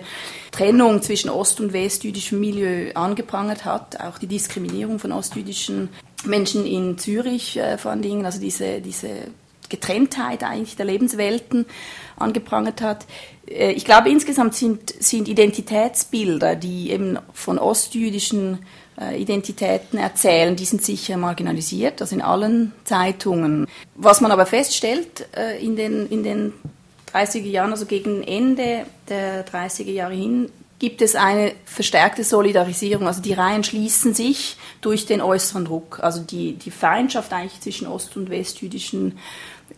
Trennung 0.51 1.01
zwischen 1.01 1.29
ost- 1.29 1.59
und 1.59 1.73
westjüdischem 1.73 2.39
Milieu 2.39 2.93
angeprangert 2.93 3.65
hat, 3.65 3.99
auch 3.99 4.19
die 4.19 4.27
Diskriminierung 4.27 4.99
von 4.99 5.11
ostjüdischen 5.11 5.89
Menschen 6.23 6.65
in 6.65 6.97
Zürich 6.97 7.57
äh, 7.57 7.77
vor 7.77 7.91
allen 7.91 8.01
Dingen, 8.01 8.25
also 8.25 8.39
diese, 8.39 8.79
diese 8.79 9.09
Getrenntheit 9.71 10.43
eigentlich 10.43 10.75
der 10.75 10.85
Lebenswelten 10.85 11.65
angeprangert 12.17 12.81
hat. 12.81 13.07
Äh, 13.49 13.71
ich 13.71 13.85
glaube, 13.85 14.09
insgesamt 14.09 14.53
sind, 14.53 14.93
sind 14.99 15.27
Identitätsbilder, 15.27 16.55
die 16.55 16.91
eben 16.91 17.17
von 17.33 17.57
ostjüdischen 17.57 18.59
äh, 18.99 19.19
Identitäten 19.19 19.97
erzählen, 19.97 20.55
die 20.55 20.65
sind 20.65 20.83
sicher 20.83 21.17
marginalisiert, 21.17 22.01
das 22.01 22.11
in 22.11 22.21
allen 22.21 22.73
Zeitungen. 22.83 23.67
Was 23.95 24.21
man 24.21 24.31
aber 24.31 24.45
feststellt 24.45 25.27
äh, 25.35 25.63
in 25.63 25.75
den, 25.75 26.07
in 26.07 26.23
den 26.23 26.53
30er 27.13 27.47
Jahren, 27.47 27.71
also 27.71 27.85
gegen 27.85 28.23
Ende 28.23 28.85
der 29.09 29.45
30er 29.45 29.91
Jahre 29.91 30.13
hin, 30.13 30.49
gibt 30.81 31.03
es 31.03 31.15
eine 31.15 31.53
verstärkte 31.63 32.23
Solidarisierung. 32.23 33.05
Also 33.05 33.21
die 33.21 33.33
Reihen 33.33 33.63
schließen 33.63 34.15
sich 34.15 34.57
durch 34.81 35.05
den 35.05 35.21
äußeren 35.21 35.65
Druck. 35.65 35.99
Also 36.01 36.21
die, 36.21 36.53
die 36.53 36.71
Feindschaft 36.71 37.31
eigentlich 37.33 37.61
zwischen 37.61 37.85
ost- 37.85 38.17
und 38.17 38.31
westjüdischen 38.31 39.19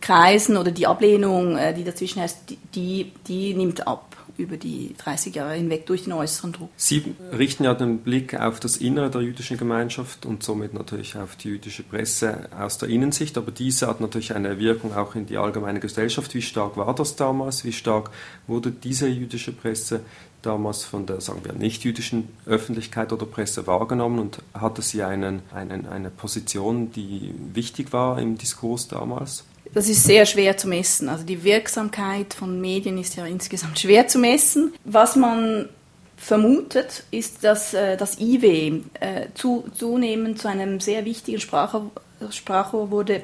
Kreisen 0.00 0.56
oder 0.56 0.70
die 0.70 0.86
Ablehnung, 0.86 1.56
äh, 1.56 1.74
die 1.74 1.84
dazwischen 1.84 2.18
herrscht, 2.18 2.36
die, 2.74 3.12
die 3.26 3.54
nimmt 3.54 3.86
ab 3.86 4.14
über 4.36 4.56
die 4.56 4.94
30 4.98 5.34
Jahre 5.34 5.54
hinweg 5.54 5.86
durch 5.86 6.04
den 6.04 6.12
äußeren 6.12 6.52
Druck. 6.52 6.70
Sie 6.76 7.14
richten 7.36 7.64
ja 7.64 7.74
den 7.74 7.98
Blick 7.98 8.38
auf 8.38 8.58
das 8.58 8.76
Innere 8.76 9.10
der 9.10 9.22
jüdischen 9.22 9.56
Gemeinschaft 9.56 10.26
und 10.26 10.42
somit 10.42 10.74
natürlich 10.74 11.16
auf 11.16 11.36
die 11.36 11.48
jüdische 11.48 11.82
Presse 11.82 12.48
aus 12.58 12.78
der 12.78 12.88
Innensicht, 12.88 13.38
aber 13.38 13.52
diese 13.52 13.86
hat 13.86 14.00
natürlich 14.00 14.34
eine 14.34 14.58
Wirkung 14.58 14.94
auch 14.94 15.14
in 15.14 15.26
die 15.26 15.36
allgemeine 15.36 15.80
Gesellschaft. 15.80 16.34
Wie 16.34 16.42
stark 16.42 16.76
war 16.76 16.94
das 16.94 17.16
damals? 17.16 17.64
Wie 17.64 17.72
stark 17.72 18.10
wurde 18.46 18.70
diese 18.70 19.06
jüdische 19.06 19.52
Presse 19.52 20.00
damals 20.42 20.84
von 20.84 21.06
der, 21.06 21.20
sagen 21.20 21.40
wir, 21.44 21.52
nicht-jüdischen 21.52 22.28
Öffentlichkeit 22.44 23.12
oder 23.12 23.26
Presse 23.26 23.66
wahrgenommen 23.66 24.18
und 24.18 24.38
hatte 24.52 24.82
sie 24.82 25.02
einen, 25.02 25.42
einen, 25.54 25.86
eine 25.86 26.10
Position, 26.10 26.92
die 26.92 27.32
wichtig 27.54 27.92
war 27.92 28.18
im 28.18 28.36
Diskurs 28.36 28.88
damals? 28.88 29.44
Das 29.74 29.88
ist 29.88 30.04
sehr 30.04 30.24
schwer 30.24 30.56
zu 30.56 30.68
messen. 30.68 31.08
Also 31.08 31.24
die 31.24 31.42
Wirksamkeit 31.42 32.32
von 32.32 32.60
Medien 32.60 32.96
ist 32.96 33.16
ja 33.16 33.26
insgesamt 33.26 33.78
schwer 33.78 34.06
zu 34.06 34.18
messen. 34.18 34.72
Was 34.84 35.16
man 35.16 35.68
vermutet, 36.16 37.04
ist, 37.10 37.42
dass 37.42 37.74
äh, 37.74 37.96
das 37.96 38.18
IW 38.20 38.82
äh, 39.00 39.26
zu, 39.34 39.64
zunehmend 39.76 40.40
zu 40.40 40.48
einem 40.48 40.80
sehr 40.80 41.04
wichtigen 41.04 41.40
Sprachrohr, 41.40 42.90
wurde 42.90 43.22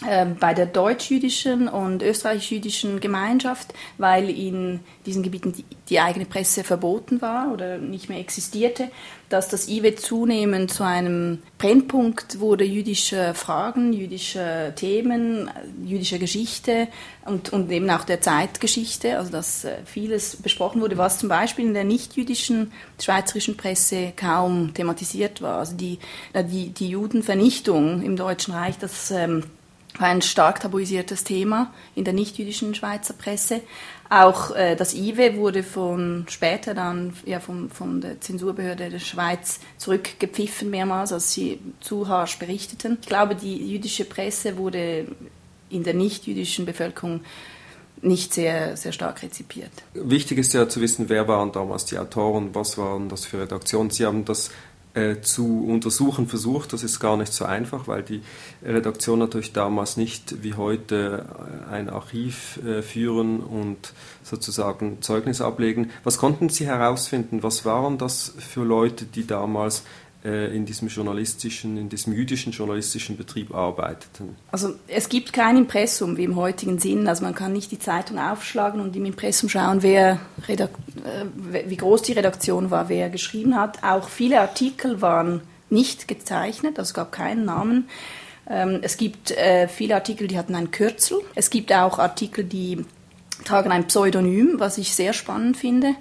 bei 0.00 0.54
der 0.54 0.64
deutsch-jüdischen 0.64 1.68
und 1.68 2.02
österreichisch-jüdischen 2.02 3.00
Gemeinschaft, 3.00 3.74
weil 3.98 4.30
in 4.30 4.80
diesen 5.04 5.22
Gebieten 5.22 5.52
die, 5.52 5.64
die, 5.90 6.00
eigene 6.00 6.24
Presse 6.24 6.64
verboten 6.64 7.20
war 7.20 7.52
oder 7.52 7.76
nicht 7.76 8.08
mehr 8.08 8.18
existierte, 8.18 8.90
dass 9.28 9.48
das 9.48 9.68
IWE 9.68 9.96
zunehmend 9.96 10.72
zu 10.72 10.84
einem 10.84 11.42
Brennpunkt 11.58 12.40
wurde 12.40 12.64
jüdischer 12.64 13.34
Fragen, 13.34 13.92
jüdischer 13.92 14.74
Themen, 14.74 15.50
jüdischer 15.84 16.18
Geschichte 16.18 16.88
und, 17.26 17.52
und 17.52 17.70
eben 17.70 17.90
auch 17.90 18.04
der 18.04 18.22
Zeitgeschichte, 18.22 19.18
also 19.18 19.30
dass 19.30 19.64
äh, 19.64 19.76
vieles 19.84 20.36
besprochen 20.36 20.80
wurde, 20.80 20.96
was 20.96 21.18
zum 21.18 21.28
Beispiel 21.28 21.66
in 21.66 21.74
der 21.74 21.84
nicht-jüdischen 21.84 22.72
schweizerischen 22.98 23.58
Presse 23.58 24.14
kaum 24.16 24.72
thematisiert 24.72 25.42
war. 25.42 25.58
Also 25.58 25.76
die, 25.76 25.98
die, 26.34 26.70
die 26.70 26.88
Judenvernichtung 26.88 28.02
im 28.02 28.16
Deutschen 28.16 28.54
Reich, 28.54 28.78
das 28.78 29.10
ähm, 29.10 29.44
war 29.98 30.08
ein 30.08 30.22
stark 30.22 30.60
tabuisiertes 30.60 31.24
Thema 31.24 31.72
in 31.94 32.04
der 32.04 32.14
nichtjüdischen 32.14 32.74
Schweizer 32.74 33.14
Presse. 33.14 33.60
Auch 34.08 34.54
äh, 34.54 34.74
das 34.76 34.94
IWE 34.94 35.36
wurde 35.36 35.62
von 35.62 36.26
später 36.28 36.74
dann 36.74 37.12
ja, 37.24 37.40
von, 37.40 37.70
von 37.70 38.00
der 38.00 38.20
Zensurbehörde 38.20 38.90
der 38.90 38.98
Schweiz 38.98 39.60
zurückgepfiffen 39.78 40.68
mehrmals, 40.68 41.12
als 41.12 41.32
sie 41.32 41.60
zu 41.80 42.08
harsch 42.08 42.38
berichteten. 42.38 42.98
Ich 43.00 43.08
glaube, 43.08 43.34
die 43.34 43.56
jüdische 43.56 44.04
Presse 44.04 44.56
wurde 44.56 45.06
in 45.70 45.84
der 45.84 45.94
nichtjüdischen 45.94 46.66
Bevölkerung 46.66 47.20
nicht 48.02 48.32
sehr, 48.32 48.76
sehr 48.76 48.92
stark 48.92 49.22
rezipiert. 49.22 49.70
Wichtig 49.94 50.38
ist 50.38 50.54
ja 50.54 50.68
zu 50.68 50.80
wissen, 50.80 51.08
wer 51.08 51.28
waren 51.28 51.52
damals 51.52 51.84
die 51.84 51.98
Autoren, 51.98 52.54
was 52.54 52.78
waren 52.78 53.08
das 53.08 53.26
für 53.26 53.40
Redaktionen. 53.40 53.90
Sie 53.90 54.06
haben 54.06 54.24
das 54.24 54.50
äh, 54.94 55.20
zu 55.20 55.64
untersuchen 55.64 56.26
versucht. 56.26 56.72
Das 56.72 56.82
ist 56.82 57.00
gar 57.00 57.16
nicht 57.16 57.32
so 57.32 57.44
einfach, 57.44 57.86
weil 57.86 58.02
die 58.02 58.22
Redaktion 58.64 59.18
natürlich 59.20 59.52
damals 59.52 59.96
nicht 59.96 60.42
wie 60.42 60.54
heute 60.54 61.26
äh, 61.68 61.72
ein 61.72 61.88
Archiv 61.88 62.58
äh, 62.64 62.82
führen 62.82 63.40
und 63.40 63.92
sozusagen 64.22 65.00
Zeugnis 65.00 65.40
ablegen. 65.40 65.90
Was 66.04 66.18
konnten 66.18 66.48
Sie 66.48 66.66
herausfinden? 66.66 67.42
Was 67.42 67.64
waren 67.64 67.98
das 67.98 68.34
für 68.38 68.64
Leute, 68.64 69.04
die 69.04 69.26
damals 69.26 69.84
in 70.22 70.66
diesem 70.66 70.88
journalistischen, 70.88 71.78
in 71.78 71.88
diesem 71.88 72.12
jüdischen 72.12 72.52
journalistischen 72.52 73.16
Betrieb 73.16 73.54
arbeiteten? 73.54 74.36
Also 74.52 74.74
es 74.86 75.08
gibt 75.08 75.32
kein 75.32 75.56
Impressum 75.56 76.16
wie 76.18 76.24
im 76.24 76.36
heutigen 76.36 76.78
Sinn. 76.78 77.08
Also 77.08 77.24
man 77.24 77.34
kann 77.34 77.52
nicht 77.52 77.70
die 77.70 77.78
Zeitung 77.78 78.18
aufschlagen 78.18 78.80
und 78.80 78.94
im 78.96 79.06
Impressum 79.06 79.48
schauen, 79.48 79.82
wer 79.82 80.20
äh, 80.46 80.66
wie 81.68 81.76
groß 81.76 82.02
die 82.02 82.12
Redaktion 82.12 82.70
war, 82.70 82.88
wer 82.88 83.08
geschrieben 83.08 83.56
hat. 83.56 83.82
Auch 83.82 84.08
viele 84.08 84.40
Artikel 84.40 85.00
waren 85.00 85.40
nicht 85.70 86.08
gezeichnet, 86.08 86.78
also 86.78 86.90
es 86.90 86.94
gab 86.94 87.12
keinen 87.12 87.44
Namen. 87.44 87.88
Ähm, 88.48 88.80
es 88.82 88.96
gibt 88.96 89.30
äh, 89.30 89.68
viele 89.68 89.94
Artikel, 89.94 90.26
die 90.26 90.36
hatten 90.36 90.54
ein 90.54 90.70
Kürzel. 90.70 91.20
Es 91.34 91.50
gibt 91.50 91.72
auch 91.72 91.98
Artikel, 91.98 92.44
die 92.44 92.84
tragen 93.44 93.70
ein 93.70 93.86
Pseudonym, 93.86 94.56
was 94.58 94.76
ich 94.76 94.94
sehr 94.94 95.12
spannend 95.12 95.56
finde. 95.56 95.94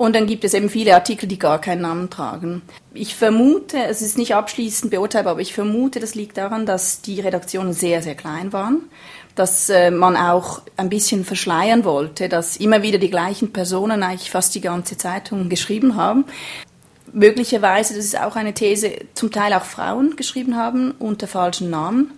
Und 0.00 0.16
dann 0.16 0.26
gibt 0.26 0.44
es 0.44 0.54
eben 0.54 0.70
viele 0.70 0.94
Artikel, 0.94 1.28
die 1.28 1.38
gar 1.38 1.60
keinen 1.60 1.82
Namen 1.82 2.08
tragen. 2.08 2.62
Ich 2.94 3.14
vermute, 3.14 3.84
es 3.84 4.00
ist 4.00 4.16
nicht 4.16 4.34
abschließend 4.34 4.90
beurteilbar, 4.90 5.32
aber 5.32 5.42
ich 5.42 5.52
vermute, 5.52 6.00
das 6.00 6.14
liegt 6.14 6.38
daran, 6.38 6.64
dass 6.64 7.02
die 7.02 7.20
Redaktionen 7.20 7.74
sehr, 7.74 8.00
sehr 8.00 8.14
klein 8.14 8.54
waren, 8.54 8.88
dass 9.34 9.68
äh, 9.68 9.90
man 9.90 10.16
auch 10.16 10.62
ein 10.78 10.88
bisschen 10.88 11.26
verschleiern 11.26 11.84
wollte, 11.84 12.30
dass 12.30 12.56
immer 12.56 12.80
wieder 12.80 12.96
die 12.96 13.10
gleichen 13.10 13.52
Personen 13.52 14.02
eigentlich 14.02 14.30
fast 14.30 14.54
die 14.54 14.62
ganze 14.62 14.96
Zeitung 14.96 15.50
geschrieben 15.50 15.96
haben. 15.96 16.24
Möglicherweise, 17.12 17.94
das 17.94 18.06
ist 18.06 18.18
auch 18.18 18.36
eine 18.36 18.54
These, 18.54 18.92
zum 19.12 19.30
Teil 19.30 19.52
auch 19.52 19.66
Frauen 19.66 20.16
geschrieben 20.16 20.56
haben 20.56 20.92
unter 20.92 21.26
falschen 21.26 21.68
Namen 21.68 22.10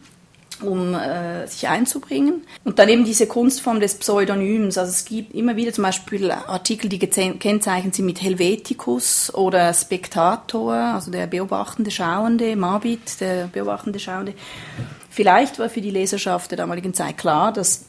um 0.62 0.95
äh, 0.95 1.47
sich 1.47 1.69
einzubringen. 1.69 2.42
Und 2.64 2.78
dann 2.78 2.88
eben 2.88 3.04
diese 3.04 3.26
Kunstform 3.26 3.81
des 3.81 3.95
Pseudonyms. 3.95 4.78
Also 4.78 4.90
es 4.90 5.04
gibt 5.04 5.35
immer 5.35 5.57
wieder 5.57 5.73
zum 5.73 5.85
Beispiel 5.85 6.31
Artikel, 6.31 6.88
die 6.88 6.99
gekennzeichnet 6.99 7.95
sind 7.95 8.07
mit 8.07 8.23
Helveticus 8.23 9.33
oder 9.35 9.73
Spektator, 9.73 10.75
also 10.75 11.11
der 11.11 11.26
beobachtende 11.26 11.90
Schauende, 11.90 12.57
Mabit, 12.57 13.21
der 13.21 13.47
beobachtende 13.47 13.99
Schauende. 13.99 14.35
Vielleicht 15.11 15.59
war 15.59 15.69
für 15.69 15.81
die 15.81 15.90
Leserschaft 15.90 16.50
der 16.50 16.59
damaligen 16.59 16.95
Zeit 16.95 17.19
klar, 17.19 17.52
dass 17.52 17.87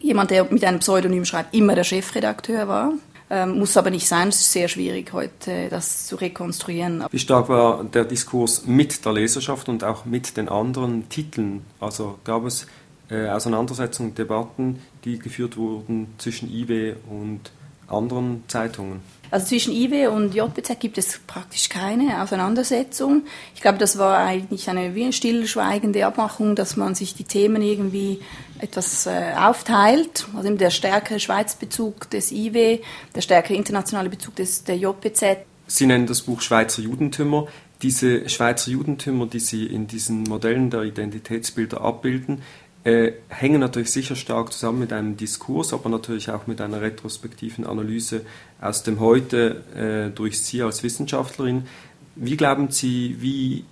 jemand, 0.00 0.30
der 0.30 0.44
mit 0.44 0.64
einem 0.64 0.80
Pseudonym 0.80 1.24
schreibt, 1.24 1.54
immer 1.54 1.74
der 1.74 1.84
Chefredakteur 1.84 2.68
war. 2.68 2.92
Ähm, 3.34 3.58
muss 3.58 3.78
aber 3.78 3.88
nicht 3.88 4.06
sein, 4.06 4.28
es 4.28 4.42
ist 4.42 4.52
sehr 4.52 4.68
schwierig 4.68 5.14
heute 5.14 5.70
das 5.70 6.06
zu 6.06 6.16
rekonstruieren. 6.16 7.02
Wie 7.10 7.18
stark 7.18 7.48
war 7.48 7.82
der 7.82 8.04
Diskurs 8.04 8.66
mit 8.66 9.06
der 9.06 9.14
Leserschaft 9.14 9.70
und 9.70 9.84
auch 9.84 10.04
mit 10.04 10.36
den 10.36 10.50
anderen 10.50 11.08
Titeln? 11.08 11.64
Also 11.80 12.18
gab 12.24 12.44
es 12.44 12.66
äh, 13.10 13.30
Auseinandersetzungen, 13.30 14.14
Debatten, 14.14 14.80
die 15.06 15.18
geführt 15.18 15.56
wurden 15.56 16.08
zwischen 16.18 16.52
IW 16.52 16.96
und 17.08 17.52
anderen 17.88 18.44
Zeitungen? 18.48 19.00
Also 19.32 19.46
zwischen 19.46 19.72
IW 19.72 20.08
und 20.08 20.34
JBZ 20.34 20.78
gibt 20.78 20.98
es 20.98 21.18
praktisch 21.26 21.70
keine 21.70 22.22
Auseinandersetzung. 22.22 23.22
Ich 23.54 23.62
glaube, 23.62 23.78
das 23.78 23.96
war 23.96 24.18
eigentlich 24.18 24.68
eine 24.68 25.10
stillschweigende 25.10 26.04
Abmachung, 26.04 26.54
dass 26.54 26.76
man 26.76 26.94
sich 26.94 27.14
die 27.14 27.24
Themen 27.24 27.62
irgendwie 27.62 28.20
etwas 28.58 29.06
äh, 29.06 29.32
aufteilt. 29.34 30.26
Also 30.36 30.54
der 30.54 30.68
stärkere 30.68 31.18
Schweizbezug 31.18 32.10
des 32.10 32.30
IW, 32.30 32.80
der 33.14 33.20
stärkere 33.22 33.54
internationale 33.54 34.10
Bezug 34.10 34.36
des, 34.36 34.64
der 34.64 34.76
JBZ. 34.76 35.38
Sie 35.66 35.86
nennen 35.86 36.06
das 36.06 36.20
Buch 36.20 36.42
Schweizer 36.42 36.82
Judentümer. 36.82 37.46
Diese 37.80 38.28
Schweizer 38.28 38.70
Judentümer, 38.70 39.26
die 39.26 39.40
Sie 39.40 39.64
in 39.64 39.86
diesen 39.86 40.24
Modellen 40.24 40.68
der 40.68 40.82
Identitätsbilder 40.82 41.80
abbilden, 41.80 42.42
äh, 42.84 43.12
hängen 43.28 43.60
natürlich 43.60 43.92
sicher 43.92 44.16
stark 44.16 44.52
zusammen 44.52 44.80
mit 44.80 44.92
einem 44.92 45.16
Diskurs, 45.16 45.72
aber 45.72 45.88
natürlich 45.88 46.30
auch 46.30 46.48
mit 46.48 46.60
einer 46.60 46.80
retrospektiven 46.80 47.64
Analyse 47.64 48.22
aus 48.60 48.82
dem 48.82 48.98
Heute 48.98 50.10
äh, 50.10 50.14
durch 50.14 50.40
Sie 50.40 50.62
als 50.62 50.82
Wissenschaftlerin. 50.82 51.68
Wie 52.16 52.36
glauben 52.36 52.70
Sie, 52.70 53.16
wie, 53.20 53.64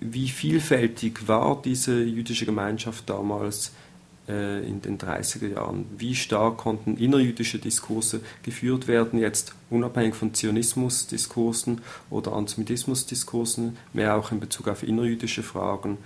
wie 0.00 0.28
vielfältig 0.28 1.28
war 1.28 1.62
diese 1.64 2.02
jüdische 2.02 2.44
Gemeinschaft 2.44 3.08
damals 3.08 3.72
äh, 4.28 4.66
in 4.66 4.82
den 4.82 4.98
30er 4.98 5.46
Jahren? 5.46 5.86
Wie 5.96 6.16
stark 6.16 6.58
konnten 6.58 6.96
innerjüdische 6.96 7.60
Diskurse 7.60 8.22
geführt 8.42 8.88
werden, 8.88 9.20
jetzt 9.20 9.54
unabhängig 9.70 10.16
von 10.16 10.34
Zionismusdiskursen 10.34 11.80
oder 12.10 12.32
Antisemitismusdiskursen, 12.32 13.76
mehr 13.92 14.16
auch 14.16 14.32
in 14.32 14.40
Bezug 14.40 14.66
auf 14.66 14.82
innerjüdische 14.82 15.44
Fragen? 15.44 15.98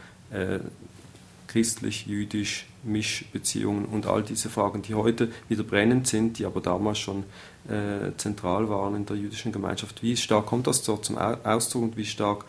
Äh, 1.57 1.61
christlich, 1.61 2.07
jüdisch, 2.07 2.67
Mischbeziehungen 2.85 3.87
und 3.87 4.07
all 4.07 4.23
diese 4.23 4.51
Fragen, 4.51 4.83
die 4.83 4.95
heute 4.95 5.31
wieder 5.49 5.65
brennend 5.65 6.07
sind, 6.07 6.39
die 6.39 6.45
aber 6.45 6.61
damals 6.61 6.99
schon 6.99 7.25
äh, 7.69 8.13
zentral 8.17 8.69
waren 8.69 8.95
in 8.95 9.07
der 9.07 9.17
jüdischen 9.17 9.53
Gemeinschaft. 9.53 10.03
Wie 10.03 10.17
stark 10.17 10.47
kommt 10.47 10.67
das 10.67 10.83
dort 10.83 11.05
zum 11.05 11.19
Ausdruck 11.19 11.83
und 11.83 11.97
wie 11.97 12.05
stark 12.05 12.45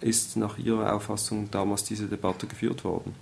ist 0.00 0.36
nach 0.36 0.58
Ihrer 0.58 0.94
Auffassung 0.94 1.50
damals 1.50 1.84
diese 1.84 2.06
Debatte 2.06 2.46
geführt 2.46 2.84
worden? 2.84 3.14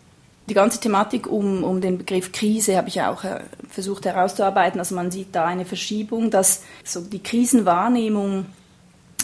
Die 0.48 0.54
ganze 0.54 0.78
Thematik 0.78 1.26
um, 1.26 1.64
um 1.64 1.80
den 1.80 1.98
Begriff 1.98 2.30
Krise 2.30 2.76
habe 2.76 2.88
ich 2.88 3.02
auch 3.02 3.24
äh, 3.24 3.40
versucht 3.68 4.04
herauszuarbeiten. 4.04 4.78
Also 4.78 4.94
man 4.94 5.10
sieht 5.10 5.34
da 5.34 5.44
eine 5.44 5.64
Verschiebung, 5.64 6.30
dass 6.30 6.62
so 6.84 7.00
die 7.00 7.22
Krisenwahrnehmung 7.22 8.46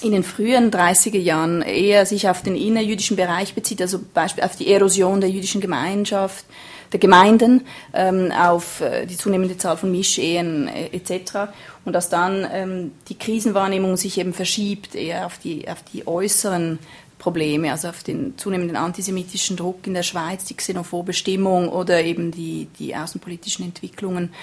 in 0.03 0.13
den 0.13 0.23
frühen 0.23 0.71
30er 0.71 1.19
Jahren 1.19 1.63
eher 1.63 2.07
sich 2.07 2.29
auf 2.29 2.43
den 2.43 2.57
innerjüdischen 2.57 3.17
Bereich 3.17 3.55
bezieht, 3.55 3.81
also 3.81 4.01
beispielsweise 4.13 4.51
auf 4.51 4.57
die 4.57 4.73
Erosion 4.73 5.21
der 5.21 5.31
jüdischen 5.31 5.61
Gemeinschaft, 5.61 6.45
der 6.93 7.01
Gemeinden, 7.01 7.63
ähm, 7.95 8.31
auf 8.33 8.81
äh, 8.81 9.07
die 9.07 9.17
zunehmende 9.17 9.57
Zahl 9.57 9.77
von 9.77 9.91
Mischehen 9.91 10.69
äh, 10.69 10.87
etc. 10.89 11.53
Und 11.85 11.95
dass 11.95 12.11
dann 12.11 12.47
ähm, 12.53 12.93
die 13.09 13.19
Krisenwahrnehmung 13.19 13.97
sich 13.97 14.19
eben 14.19 14.35
verschiebt 14.35 14.95
eher 14.95 15.27
auf 15.27 15.39
die, 15.39 15.69
auf 15.69 15.83
die 15.93 16.07
äußeren 16.07 16.79
Probleme, 17.19 17.71
also 17.71 17.89
auf 17.89 18.03
den 18.03 18.37
zunehmenden 18.37 18.77
antisemitischen 18.77 19.57
Druck 19.57 19.87
in 19.87 19.95
der 19.95 20.03
Schweiz, 20.03 20.45
die 20.45 20.55
xenophobe 20.55 21.13
Stimmung 21.13 21.69
oder 21.69 22.03
eben 22.03 22.31
die, 22.31 22.69
die 22.79 22.95
außenpolitischen 22.95 23.65
Entwicklungen. 23.65 24.35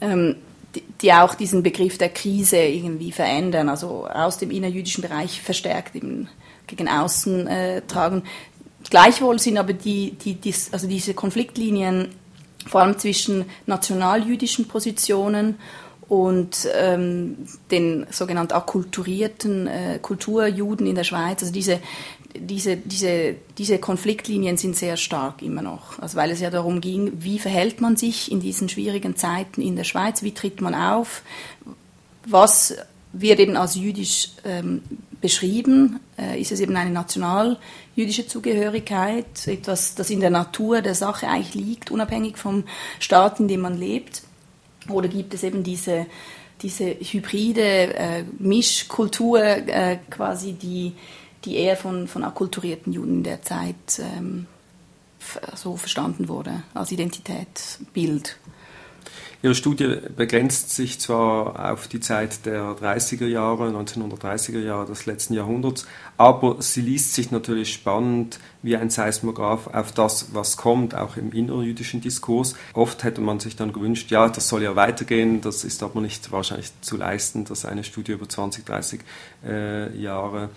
Ähm, 0.00 0.36
die 1.00 1.12
auch 1.12 1.34
diesen 1.34 1.62
Begriff 1.62 1.98
der 1.98 2.08
Krise 2.08 2.58
irgendwie 2.58 3.12
verändern, 3.12 3.68
also 3.68 4.06
aus 4.06 4.38
dem 4.38 4.50
innerjüdischen 4.50 5.02
Bereich 5.02 5.40
verstärkt 5.40 5.94
eben 5.94 6.28
gegen 6.66 6.88
außen 6.88 7.46
äh, 7.46 7.82
tragen. 7.82 8.22
Gleichwohl 8.90 9.38
sind 9.38 9.58
aber 9.58 9.72
die, 9.72 10.12
die, 10.12 10.34
die, 10.34 10.54
also 10.72 10.86
diese 10.86 11.14
Konfliktlinien 11.14 12.08
vor 12.66 12.82
allem 12.82 12.98
zwischen 12.98 13.44
nationaljüdischen 13.66 14.68
Positionen 14.68 15.56
und 16.08 16.68
ähm, 16.74 17.36
den 17.70 18.06
sogenannten 18.10 18.52
akkulturierten 18.52 19.66
äh, 19.66 19.98
Kulturjuden 20.00 20.86
in 20.86 20.94
der 20.94 21.04
Schweiz, 21.04 21.40
also 21.40 21.52
diese, 21.52 21.80
diese, 22.36 22.76
diese, 22.76 23.36
diese 23.58 23.78
Konfliktlinien 23.78 24.56
sind 24.56 24.76
sehr 24.76 24.96
stark 24.96 25.42
immer 25.42 25.62
noch. 25.62 25.98
Also 26.00 26.16
weil 26.16 26.30
es 26.30 26.40
ja 26.40 26.50
darum 26.50 26.80
ging, 26.80 27.12
wie 27.20 27.38
verhält 27.38 27.80
man 27.80 27.96
sich 27.96 28.30
in 28.30 28.40
diesen 28.40 28.68
schwierigen 28.68 29.16
Zeiten 29.16 29.62
in 29.62 29.76
der 29.76 29.84
Schweiz, 29.84 30.22
wie 30.22 30.32
tritt 30.32 30.60
man 30.60 30.74
auf, 30.74 31.22
was 32.26 32.76
wird 33.12 33.38
eben 33.38 33.56
als 33.56 33.76
jüdisch 33.76 34.30
ähm, 34.44 34.82
beschrieben, 35.20 36.00
äh, 36.18 36.40
ist 36.40 36.52
es 36.52 36.60
eben 36.60 36.76
eine 36.76 36.90
nationaljüdische 36.90 38.26
Zugehörigkeit, 38.26 39.46
etwas, 39.46 39.94
das 39.94 40.10
in 40.10 40.20
der 40.20 40.30
Natur 40.30 40.82
der 40.82 40.94
Sache 40.94 41.28
eigentlich 41.28 41.54
liegt, 41.54 41.90
unabhängig 41.90 42.36
vom 42.36 42.64
Staat, 42.98 43.40
in 43.40 43.48
dem 43.48 43.60
man 43.60 43.78
lebt? 43.78 44.22
Oder 44.88 45.08
gibt 45.08 45.32
es 45.32 45.42
eben 45.44 45.62
diese, 45.62 46.06
diese 46.60 46.96
hybride 47.00 47.94
äh, 47.94 48.24
Mischkultur, 48.38 49.40
äh, 49.40 49.98
quasi, 50.10 50.52
die, 50.52 50.92
die 51.44 51.56
eher 51.56 51.76
von, 51.76 52.08
von 52.08 52.24
akkulturierten 52.24 52.92
Juden 52.92 53.22
der 53.22 53.42
Zeit 53.42 54.00
ähm, 54.00 54.46
so 55.54 55.76
verstanden 55.76 56.28
wurde, 56.28 56.62
als 56.74 56.92
Identitätsbild? 56.92 58.36
Ihre 59.44 59.54
Studie 59.54 59.98
begrenzt 60.16 60.70
sich 60.70 60.98
zwar 61.00 61.70
auf 61.70 61.86
die 61.86 62.00
Zeit 62.00 62.46
der 62.46 62.76
30er 62.76 63.26
Jahre, 63.26 63.68
1930er 63.68 64.60
Jahre 64.60 64.86
des 64.86 65.04
letzten 65.04 65.34
Jahrhunderts, 65.34 65.86
aber 66.16 66.62
sie 66.62 66.80
liest 66.80 67.12
sich 67.12 67.30
natürlich 67.30 67.74
spannend 67.74 68.38
wie 68.62 68.74
ein 68.74 68.88
Seismograph 68.88 69.66
auf 69.66 69.92
das, 69.92 70.32
was 70.32 70.56
kommt, 70.56 70.94
auch 70.94 71.18
im 71.18 71.30
innerjüdischen 71.32 72.00
Diskurs. 72.00 72.54
Oft 72.72 73.04
hätte 73.04 73.20
man 73.20 73.38
sich 73.38 73.54
dann 73.54 73.74
gewünscht, 73.74 74.10
ja, 74.10 74.30
das 74.30 74.48
soll 74.48 74.62
ja 74.62 74.76
weitergehen, 74.76 75.42
das 75.42 75.62
ist 75.62 75.82
aber 75.82 76.00
nicht 76.00 76.32
wahrscheinlich 76.32 76.70
zu 76.80 76.96
leisten, 76.96 77.44
dass 77.44 77.66
eine 77.66 77.84
Studie 77.84 78.12
über 78.12 78.26
20, 78.26 78.64
30 78.64 79.00
äh, 79.46 79.94
Jahre 79.94 80.48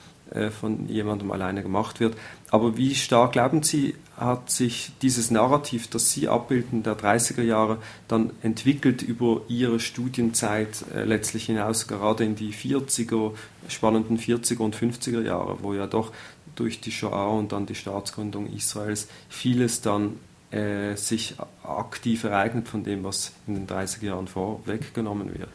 von 0.51 0.87
jemandem 0.89 1.31
alleine 1.31 1.63
gemacht 1.63 1.99
wird. 1.99 2.15
Aber 2.49 2.77
wie 2.77 2.95
stark 2.95 3.33
glauben 3.33 3.63
Sie, 3.63 3.95
hat 4.17 4.49
sich 4.49 4.91
dieses 5.01 5.31
Narrativ, 5.31 5.87
das 5.89 6.11
Sie 6.11 6.27
abbilden, 6.27 6.81
der 6.81 6.97
30er 6.97 7.43
Jahre, 7.43 7.77
dann 8.07 8.31
entwickelt 8.41 9.01
über 9.01 9.41
Ihre 9.47 9.79
Studienzeit 9.79 10.83
äh, 10.93 11.03
letztlich 11.03 11.45
hinaus, 11.45 11.87
gerade 11.87 12.23
in 12.23 12.35
die 12.35 12.51
40er, 12.51 13.33
spannenden 13.67 14.17
40er 14.17 14.59
und 14.59 14.75
50er 14.75 15.21
Jahre, 15.21 15.57
wo 15.61 15.73
ja 15.73 15.85
doch 15.85 16.11
durch 16.55 16.81
die 16.81 16.91
Shoah 16.91 17.37
und 17.37 17.51
dann 17.51 17.67
die 17.67 17.75
Staatsgründung 17.75 18.51
Israels 18.51 19.07
vieles 19.29 19.81
dann 19.81 20.15
äh, 20.49 20.95
sich 20.95 21.35
aktiv 21.63 22.23
ereignet 22.23 22.67
von 22.67 22.83
dem, 22.83 23.03
was 23.03 23.33
in 23.45 23.53
den 23.53 23.67
30er 23.67 24.05
Jahren 24.05 24.27
vorweggenommen 24.27 25.37
wird. 25.37 25.49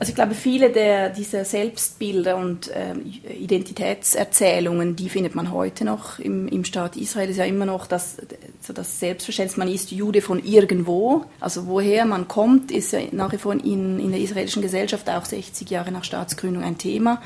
Also 0.00 0.10
ich 0.10 0.14
glaube, 0.14 0.34
viele 0.34 0.70
der, 0.70 1.10
dieser 1.10 1.44
Selbstbilder 1.44 2.36
und 2.36 2.68
äh, 2.68 2.94
Identitätserzählungen, 3.34 4.94
die 4.94 5.08
findet 5.08 5.34
man 5.34 5.50
heute 5.50 5.84
noch 5.84 6.20
im, 6.20 6.46
im 6.46 6.64
Staat 6.64 6.96
Israel. 6.96 7.24
Es 7.24 7.32
ist 7.32 7.38
ja 7.38 7.44
immer 7.46 7.66
noch 7.66 7.88
das, 7.88 8.16
so 8.60 8.72
das 8.72 9.00
Selbstverständnis, 9.00 9.56
man 9.56 9.66
ist 9.66 9.90
Jude 9.90 10.22
von 10.22 10.44
irgendwo. 10.44 11.24
Also 11.40 11.66
woher 11.66 12.04
man 12.04 12.28
kommt, 12.28 12.70
ist 12.70 12.92
ja 12.92 13.00
nach 13.10 13.32
wie 13.32 13.38
vor 13.38 13.52
in, 13.54 13.98
in 13.98 14.12
der 14.12 14.20
israelischen 14.20 14.62
Gesellschaft 14.62 15.10
auch 15.10 15.24
60 15.24 15.68
Jahre 15.68 15.90
nach 15.90 16.04
Staatsgründung 16.04 16.62
ein 16.62 16.78
Thema. 16.78 17.20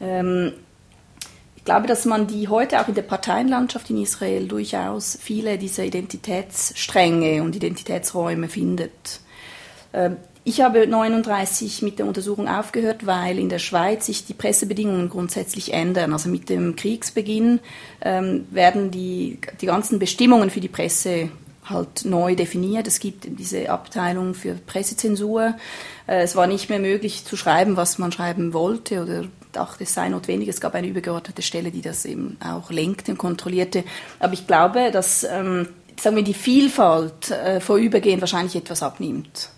Ähm, 0.00 0.52
ich 1.56 1.64
glaube, 1.64 1.88
dass 1.88 2.04
man 2.04 2.28
die 2.28 2.46
heute 2.46 2.80
auch 2.80 2.86
in 2.86 2.94
der 2.94 3.02
Parteienlandschaft 3.02 3.90
in 3.90 4.00
Israel 4.00 4.46
durchaus 4.46 5.18
viele 5.20 5.58
dieser 5.58 5.82
Identitätsstränge 5.82 7.42
und 7.42 7.56
Identitätsräume 7.56 8.46
findet. 8.46 9.18
Ich 10.48 10.60
habe 10.60 10.86
39 10.86 11.82
mit 11.82 11.98
der 11.98 12.06
Untersuchung 12.06 12.46
aufgehört, 12.46 13.04
weil 13.04 13.36
in 13.40 13.48
der 13.48 13.58
Schweiz 13.58 14.06
sich 14.06 14.26
die 14.26 14.32
Pressebedingungen 14.32 15.10
grundsätzlich 15.10 15.72
ändern. 15.72 16.12
Also 16.12 16.28
mit 16.28 16.48
dem 16.48 16.76
Kriegsbeginn 16.76 17.58
ähm, 18.00 18.46
werden 18.52 18.92
die, 18.92 19.40
die 19.60 19.66
ganzen 19.66 19.98
Bestimmungen 19.98 20.50
für 20.50 20.60
die 20.60 20.68
Presse 20.68 21.30
halt 21.64 22.04
neu 22.04 22.36
definiert. 22.36 22.86
Es 22.86 23.00
gibt 23.00 23.26
diese 23.40 23.70
Abteilung 23.70 24.34
für 24.34 24.54
Pressezensur. 24.54 25.56
Äh, 26.06 26.22
es 26.22 26.36
war 26.36 26.46
nicht 26.46 26.70
mehr 26.70 26.78
möglich 26.78 27.24
zu 27.24 27.36
schreiben, 27.36 27.76
was 27.76 27.98
man 27.98 28.12
schreiben 28.12 28.52
wollte 28.52 29.02
oder 29.02 29.24
dachte, 29.50 29.82
es 29.82 29.94
sei 29.94 30.10
notwendig. 30.10 30.48
Es 30.48 30.60
gab 30.60 30.76
eine 30.76 30.86
übergeordnete 30.86 31.42
Stelle, 31.42 31.72
die 31.72 31.82
das 31.82 32.04
eben 32.04 32.36
auch 32.38 32.70
lenkte 32.70 33.10
und 33.10 33.18
kontrollierte. 33.18 33.82
Aber 34.20 34.34
ich 34.34 34.46
glaube, 34.46 34.92
dass 34.92 35.24
ähm, 35.24 35.66
sagen 36.00 36.14
wir, 36.14 36.22
die 36.22 36.34
Vielfalt 36.34 37.32
äh, 37.32 37.58
vorübergehend 37.58 38.20
wahrscheinlich 38.20 38.54
etwas 38.54 38.84
abnimmt. 38.84 39.50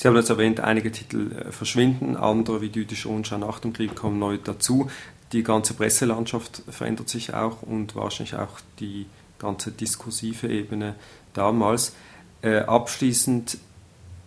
Sie 0.00 0.08
haben 0.08 0.16
jetzt 0.16 0.30
erwähnt, 0.30 0.60
einige 0.60 0.90
Titel 0.90 1.30
äh, 1.30 1.52
verschwinden, 1.52 2.16
andere 2.16 2.62
wie 2.62 2.68
Jüdische 2.68 3.08
Rundschau 3.08 3.36
nach 3.36 3.58
dem 3.58 3.74
Krieg 3.74 3.94
kommen 3.94 4.18
neu 4.18 4.38
dazu. 4.42 4.90
Die 5.32 5.42
ganze 5.42 5.74
Presselandschaft 5.74 6.62
verändert 6.70 7.10
sich 7.10 7.34
auch 7.34 7.60
und 7.60 7.94
wahrscheinlich 7.94 8.34
auch 8.34 8.60
die 8.78 9.04
ganze 9.38 9.72
diskursive 9.72 10.48
Ebene 10.48 10.94
damals. 11.34 11.94
Äh, 12.40 12.60
abschließend, 12.60 13.58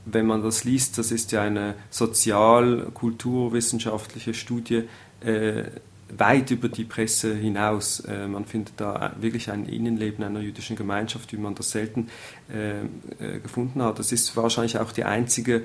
wenn 0.05 0.27
man 0.27 0.43
das 0.43 0.63
liest, 0.63 0.99
das 0.99 1.09
ist 1.09 1.31
ja 1.31 1.41
eine 1.41 1.73
sozial-kulturwissenschaftliche 1.89 4.35
Studie, 4.35 4.83
äh, 5.21 5.63
weit 6.09 6.51
über 6.51 6.69
die 6.69 6.83
Presse 6.83 7.35
hinaus. 7.35 8.01
Äh, 8.01 8.27
man 8.27 8.45
findet 8.45 8.73
da 8.77 9.13
wirklich 9.19 9.51
ein 9.51 9.65
Innenleben 9.65 10.23
einer 10.23 10.39
jüdischen 10.39 10.75
Gemeinschaft, 10.75 11.31
wie 11.33 11.37
man 11.37 11.55
das 11.55 11.71
selten 11.71 12.09
äh, 12.53 12.81
äh, 12.81 13.39
gefunden 13.39 13.81
hat. 13.81 13.99
Das 13.99 14.11
ist 14.11 14.35
wahrscheinlich 14.35 14.77
auch 14.77 14.91
die 14.91 15.03
einzige 15.03 15.63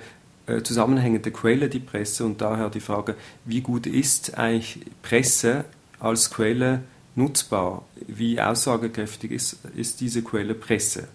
zusammenhängende 0.65 1.31
Quelle, 1.31 1.69
die 1.69 1.79
Presse, 1.79 2.25
und 2.25 2.41
daher 2.41 2.71
die 2.71 2.81
Frage, 2.81 3.17
wie 3.45 3.61
gut 3.61 3.87
ist 3.87 4.39
eigentlich 4.39 4.81
Presse 5.03 5.67
als 6.01 6.31
Quelle 6.31 6.81
nutzbar? 7.17 7.85
Wie 8.07 8.41
aussagekräftig 8.41 9.31
ist, 9.33 9.59
ist 9.77 10.01
diese 10.01 10.23
Quelle 10.23 10.55
Presse? 10.55 11.09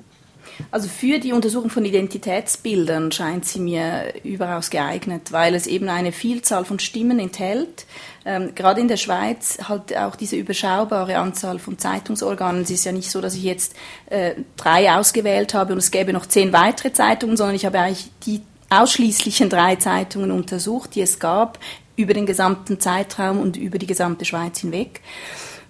Also 0.72 0.88
für 0.88 1.20
die 1.20 1.34
Untersuchung 1.34 1.70
von 1.70 1.86
Identitätsbildern 1.86 3.12
scheint 3.12 3.46
sie 3.46 3.60
mir 3.60 4.14
überaus 4.24 4.70
geeignet, 4.70 5.32
weil 5.32 5.56
es 5.56 5.68
eben 5.68 5.90
eine 5.90 6.12
Vielzahl 6.12 6.66
von 6.66 6.80
Stimmen 6.80 7.20
enthält. 7.20 7.86
Ähm, 8.26 8.56
gerade 8.56 8.82
in 8.82 8.88
der 8.88 8.98
Schweiz 8.98 9.58
halt 9.68 9.96
auch 9.98 10.16
diese 10.16 10.36
überschaubare 10.36 11.18
Anzahl 11.18 11.60
von 11.60 11.78
Zeitungsorganen. 11.78 12.62
Es 12.64 12.70
ist 12.70 12.86
ja 12.86 12.92
nicht 12.92 13.12
so, 13.12 13.22
dass 13.22 13.36
ich 13.36 13.44
jetzt 13.44 13.76
äh, 14.10 14.36
drei 14.56 14.94
ausgewählt 14.94 15.54
habe 15.54 15.74
und 15.74 15.80
es 15.80 15.92
gäbe 15.92 16.14
noch 16.14 16.26
zehn 16.26 16.54
weitere 16.54 16.94
Zeitungen, 16.94 17.38
sondern 17.38 17.56
ich 17.56 17.66
habe 17.66 17.80
eigentlich 17.80 18.10
die 18.26 18.42
ausschließlichen 18.70 19.50
drei 19.50 19.76
Zeitungen 19.76 20.32
untersucht, 20.32 20.96
die 20.96 21.02
es 21.02 21.20
gab, 21.20 21.60
über 21.96 22.14
den 22.14 22.26
gesamten 22.26 22.80
Zeitraum 22.80 23.40
und 23.40 23.58
über 23.58 23.78
die 23.78 23.86
gesamte 23.86 24.26
Schweiz 24.26 24.60
hinweg. 24.60 25.02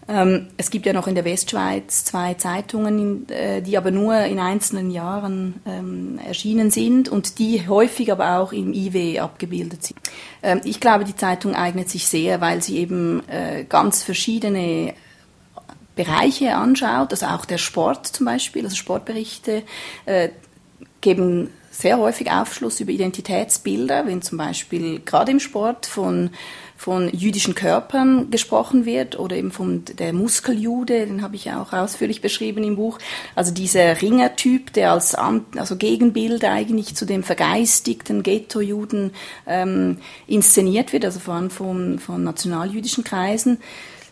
Ähm, 0.07 0.47
es 0.57 0.69
gibt 0.69 0.85
ja 0.85 0.93
noch 0.93 1.07
in 1.07 1.15
der 1.15 1.25
Westschweiz 1.25 2.03
zwei 2.05 2.33
Zeitungen, 2.33 3.29
äh, 3.29 3.61
die 3.61 3.77
aber 3.77 3.91
nur 3.91 4.17
in 4.19 4.39
einzelnen 4.39 4.91
Jahren 4.91 5.61
ähm, 5.65 6.19
erschienen 6.25 6.71
sind 6.71 7.09
und 7.09 7.39
die 7.39 7.67
häufig 7.67 8.11
aber 8.11 8.39
auch 8.39 8.51
im 8.51 8.73
IW 8.73 9.19
abgebildet 9.19 9.83
sind. 9.83 9.99
Ähm, 10.41 10.61
ich 10.63 10.79
glaube, 10.79 11.05
die 11.05 11.15
Zeitung 11.15 11.55
eignet 11.55 11.89
sich 11.89 12.07
sehr, 12.07 12.41
weil 12.41 12.61
sie 12.61 12.77
eben 12.77 13.27
äh, 13.29 13.63
ganz 13.63 14.03
verschiedene 14.03 14.93
Bereiche 15.95 16.55
anschaut, 16.55 17.11
also 17.11 17.27
auch 17.27 17.45
der 17.45 17.59
Sport 17.59 18.07
zum 18.07 18.25
Beispiel, 18.25 18.63
also 18.63 18.75
Sportberichte 18.75 19.63
äh, 20.05 20.29
geben 21.01 21.49
sehr 21.73 21.97
häufig 21.97 22.31
Aufschluss 22.31 22.79
über 22.79 22.91
Identitätsbilder, 22.91 24.05
wenn 24.05 24.21
zum 24.21 24.38
Beispiel 24.38 25.01
gerade 25.03 25.31
im 25.31 25.39
Sport 25.39 25.86
von 25.86 26.29
von 26.75 27.09
jüdischen 27.13 27.55
Körpern 27.55 28.29
gesprochen 28.29 28.86
wird 28.86 29.17
oder 29.17 29.38
eben 29.38 29.51
von 29.51 29.86
der 29.86 30.12
Muskeljude, 30.12 31.05
den 31.05 31.21
habe 31.21 31.38
ich 31.38 31.49
auch 31.49 31.71
ausführlich 31.71 32.19
beschrieben 32.19 32.62
im 32.65 32.75
Buch. 32.75 32.99
Also 33.36 33.53
dieser 33.53 34.01
Ringertyp, 34.01 34.73
der 34.73 34.91
als 34.91 35.15
also 35.15 35.77
Gegenbild 35.77 36.43
eigentlich 36.43 36.93
zu 36.93 37.05
dem 37.05 37.23
vergeistigten 37.23 38.21
Ghetto-Juden 38.21 39.12
ähm, 39.47 39.99
inszeniert 40.27 40.91
wird, 40.91 41.05
also 41.05 41.21
vor 41.21 41.36
allem 41.36 41.51
von, 41.51 41.99
von 41.99 42.21
nationaljüdischen 42.21 43.05
Kreisen. 43.05 43.59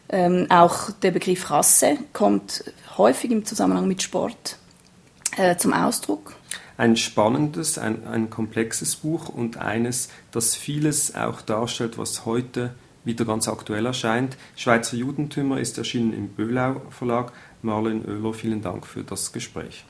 Ähm, 0.07 0.47
auch 0.47 0.91
der 0.91 1.11
Begriff 1.11 1.49
Rasse 1.49 1.97
kommt 2.13 2.63
häufig 2.97 3.31
im 3.31 3.43
Zusammenhang 3.43 3.89
mit 3.89 4.01
Sport 4.01 4.57
äh, 5.35 5.57
zum 5.57 5.73
Ausdruck 5.73 6.35
ein 6.81 6.97
spannendes, 6.97 7.77
ein, 7.77 8.07
ein 8.07 8.31
komplexes 8.31 8.95
Buch 8.95 9.29
und 9.29 9.57
eines, 9.57 10.09
das 10.31 10.55
vieles 10.55 11.13
auch 11.13 11.43
darstellt, 11.43 11.99
was 11.99 12.25
heute 12.25 12.73
wieder 13.03 13.23
ganz 13.23 13.47
aktuell 13.47 13.85
erscheint. 13.85 14.35
Schweizer 14.55 14.97
Judentümer 14.97 15.59
ist 15.59 15.77
erschienen 15.77 16.11
im 16.11 16.29
Böhlau 16.29 16.81
Verlag. 16.89 17.33
Marlene 17.61 18.03
Oehler, 18.07 18.33
vielen 18.33 18.63
Dank 18.63 18.87
für 18.87 19.03
das 19.03 19.31
Gespräch. 19.31 19.85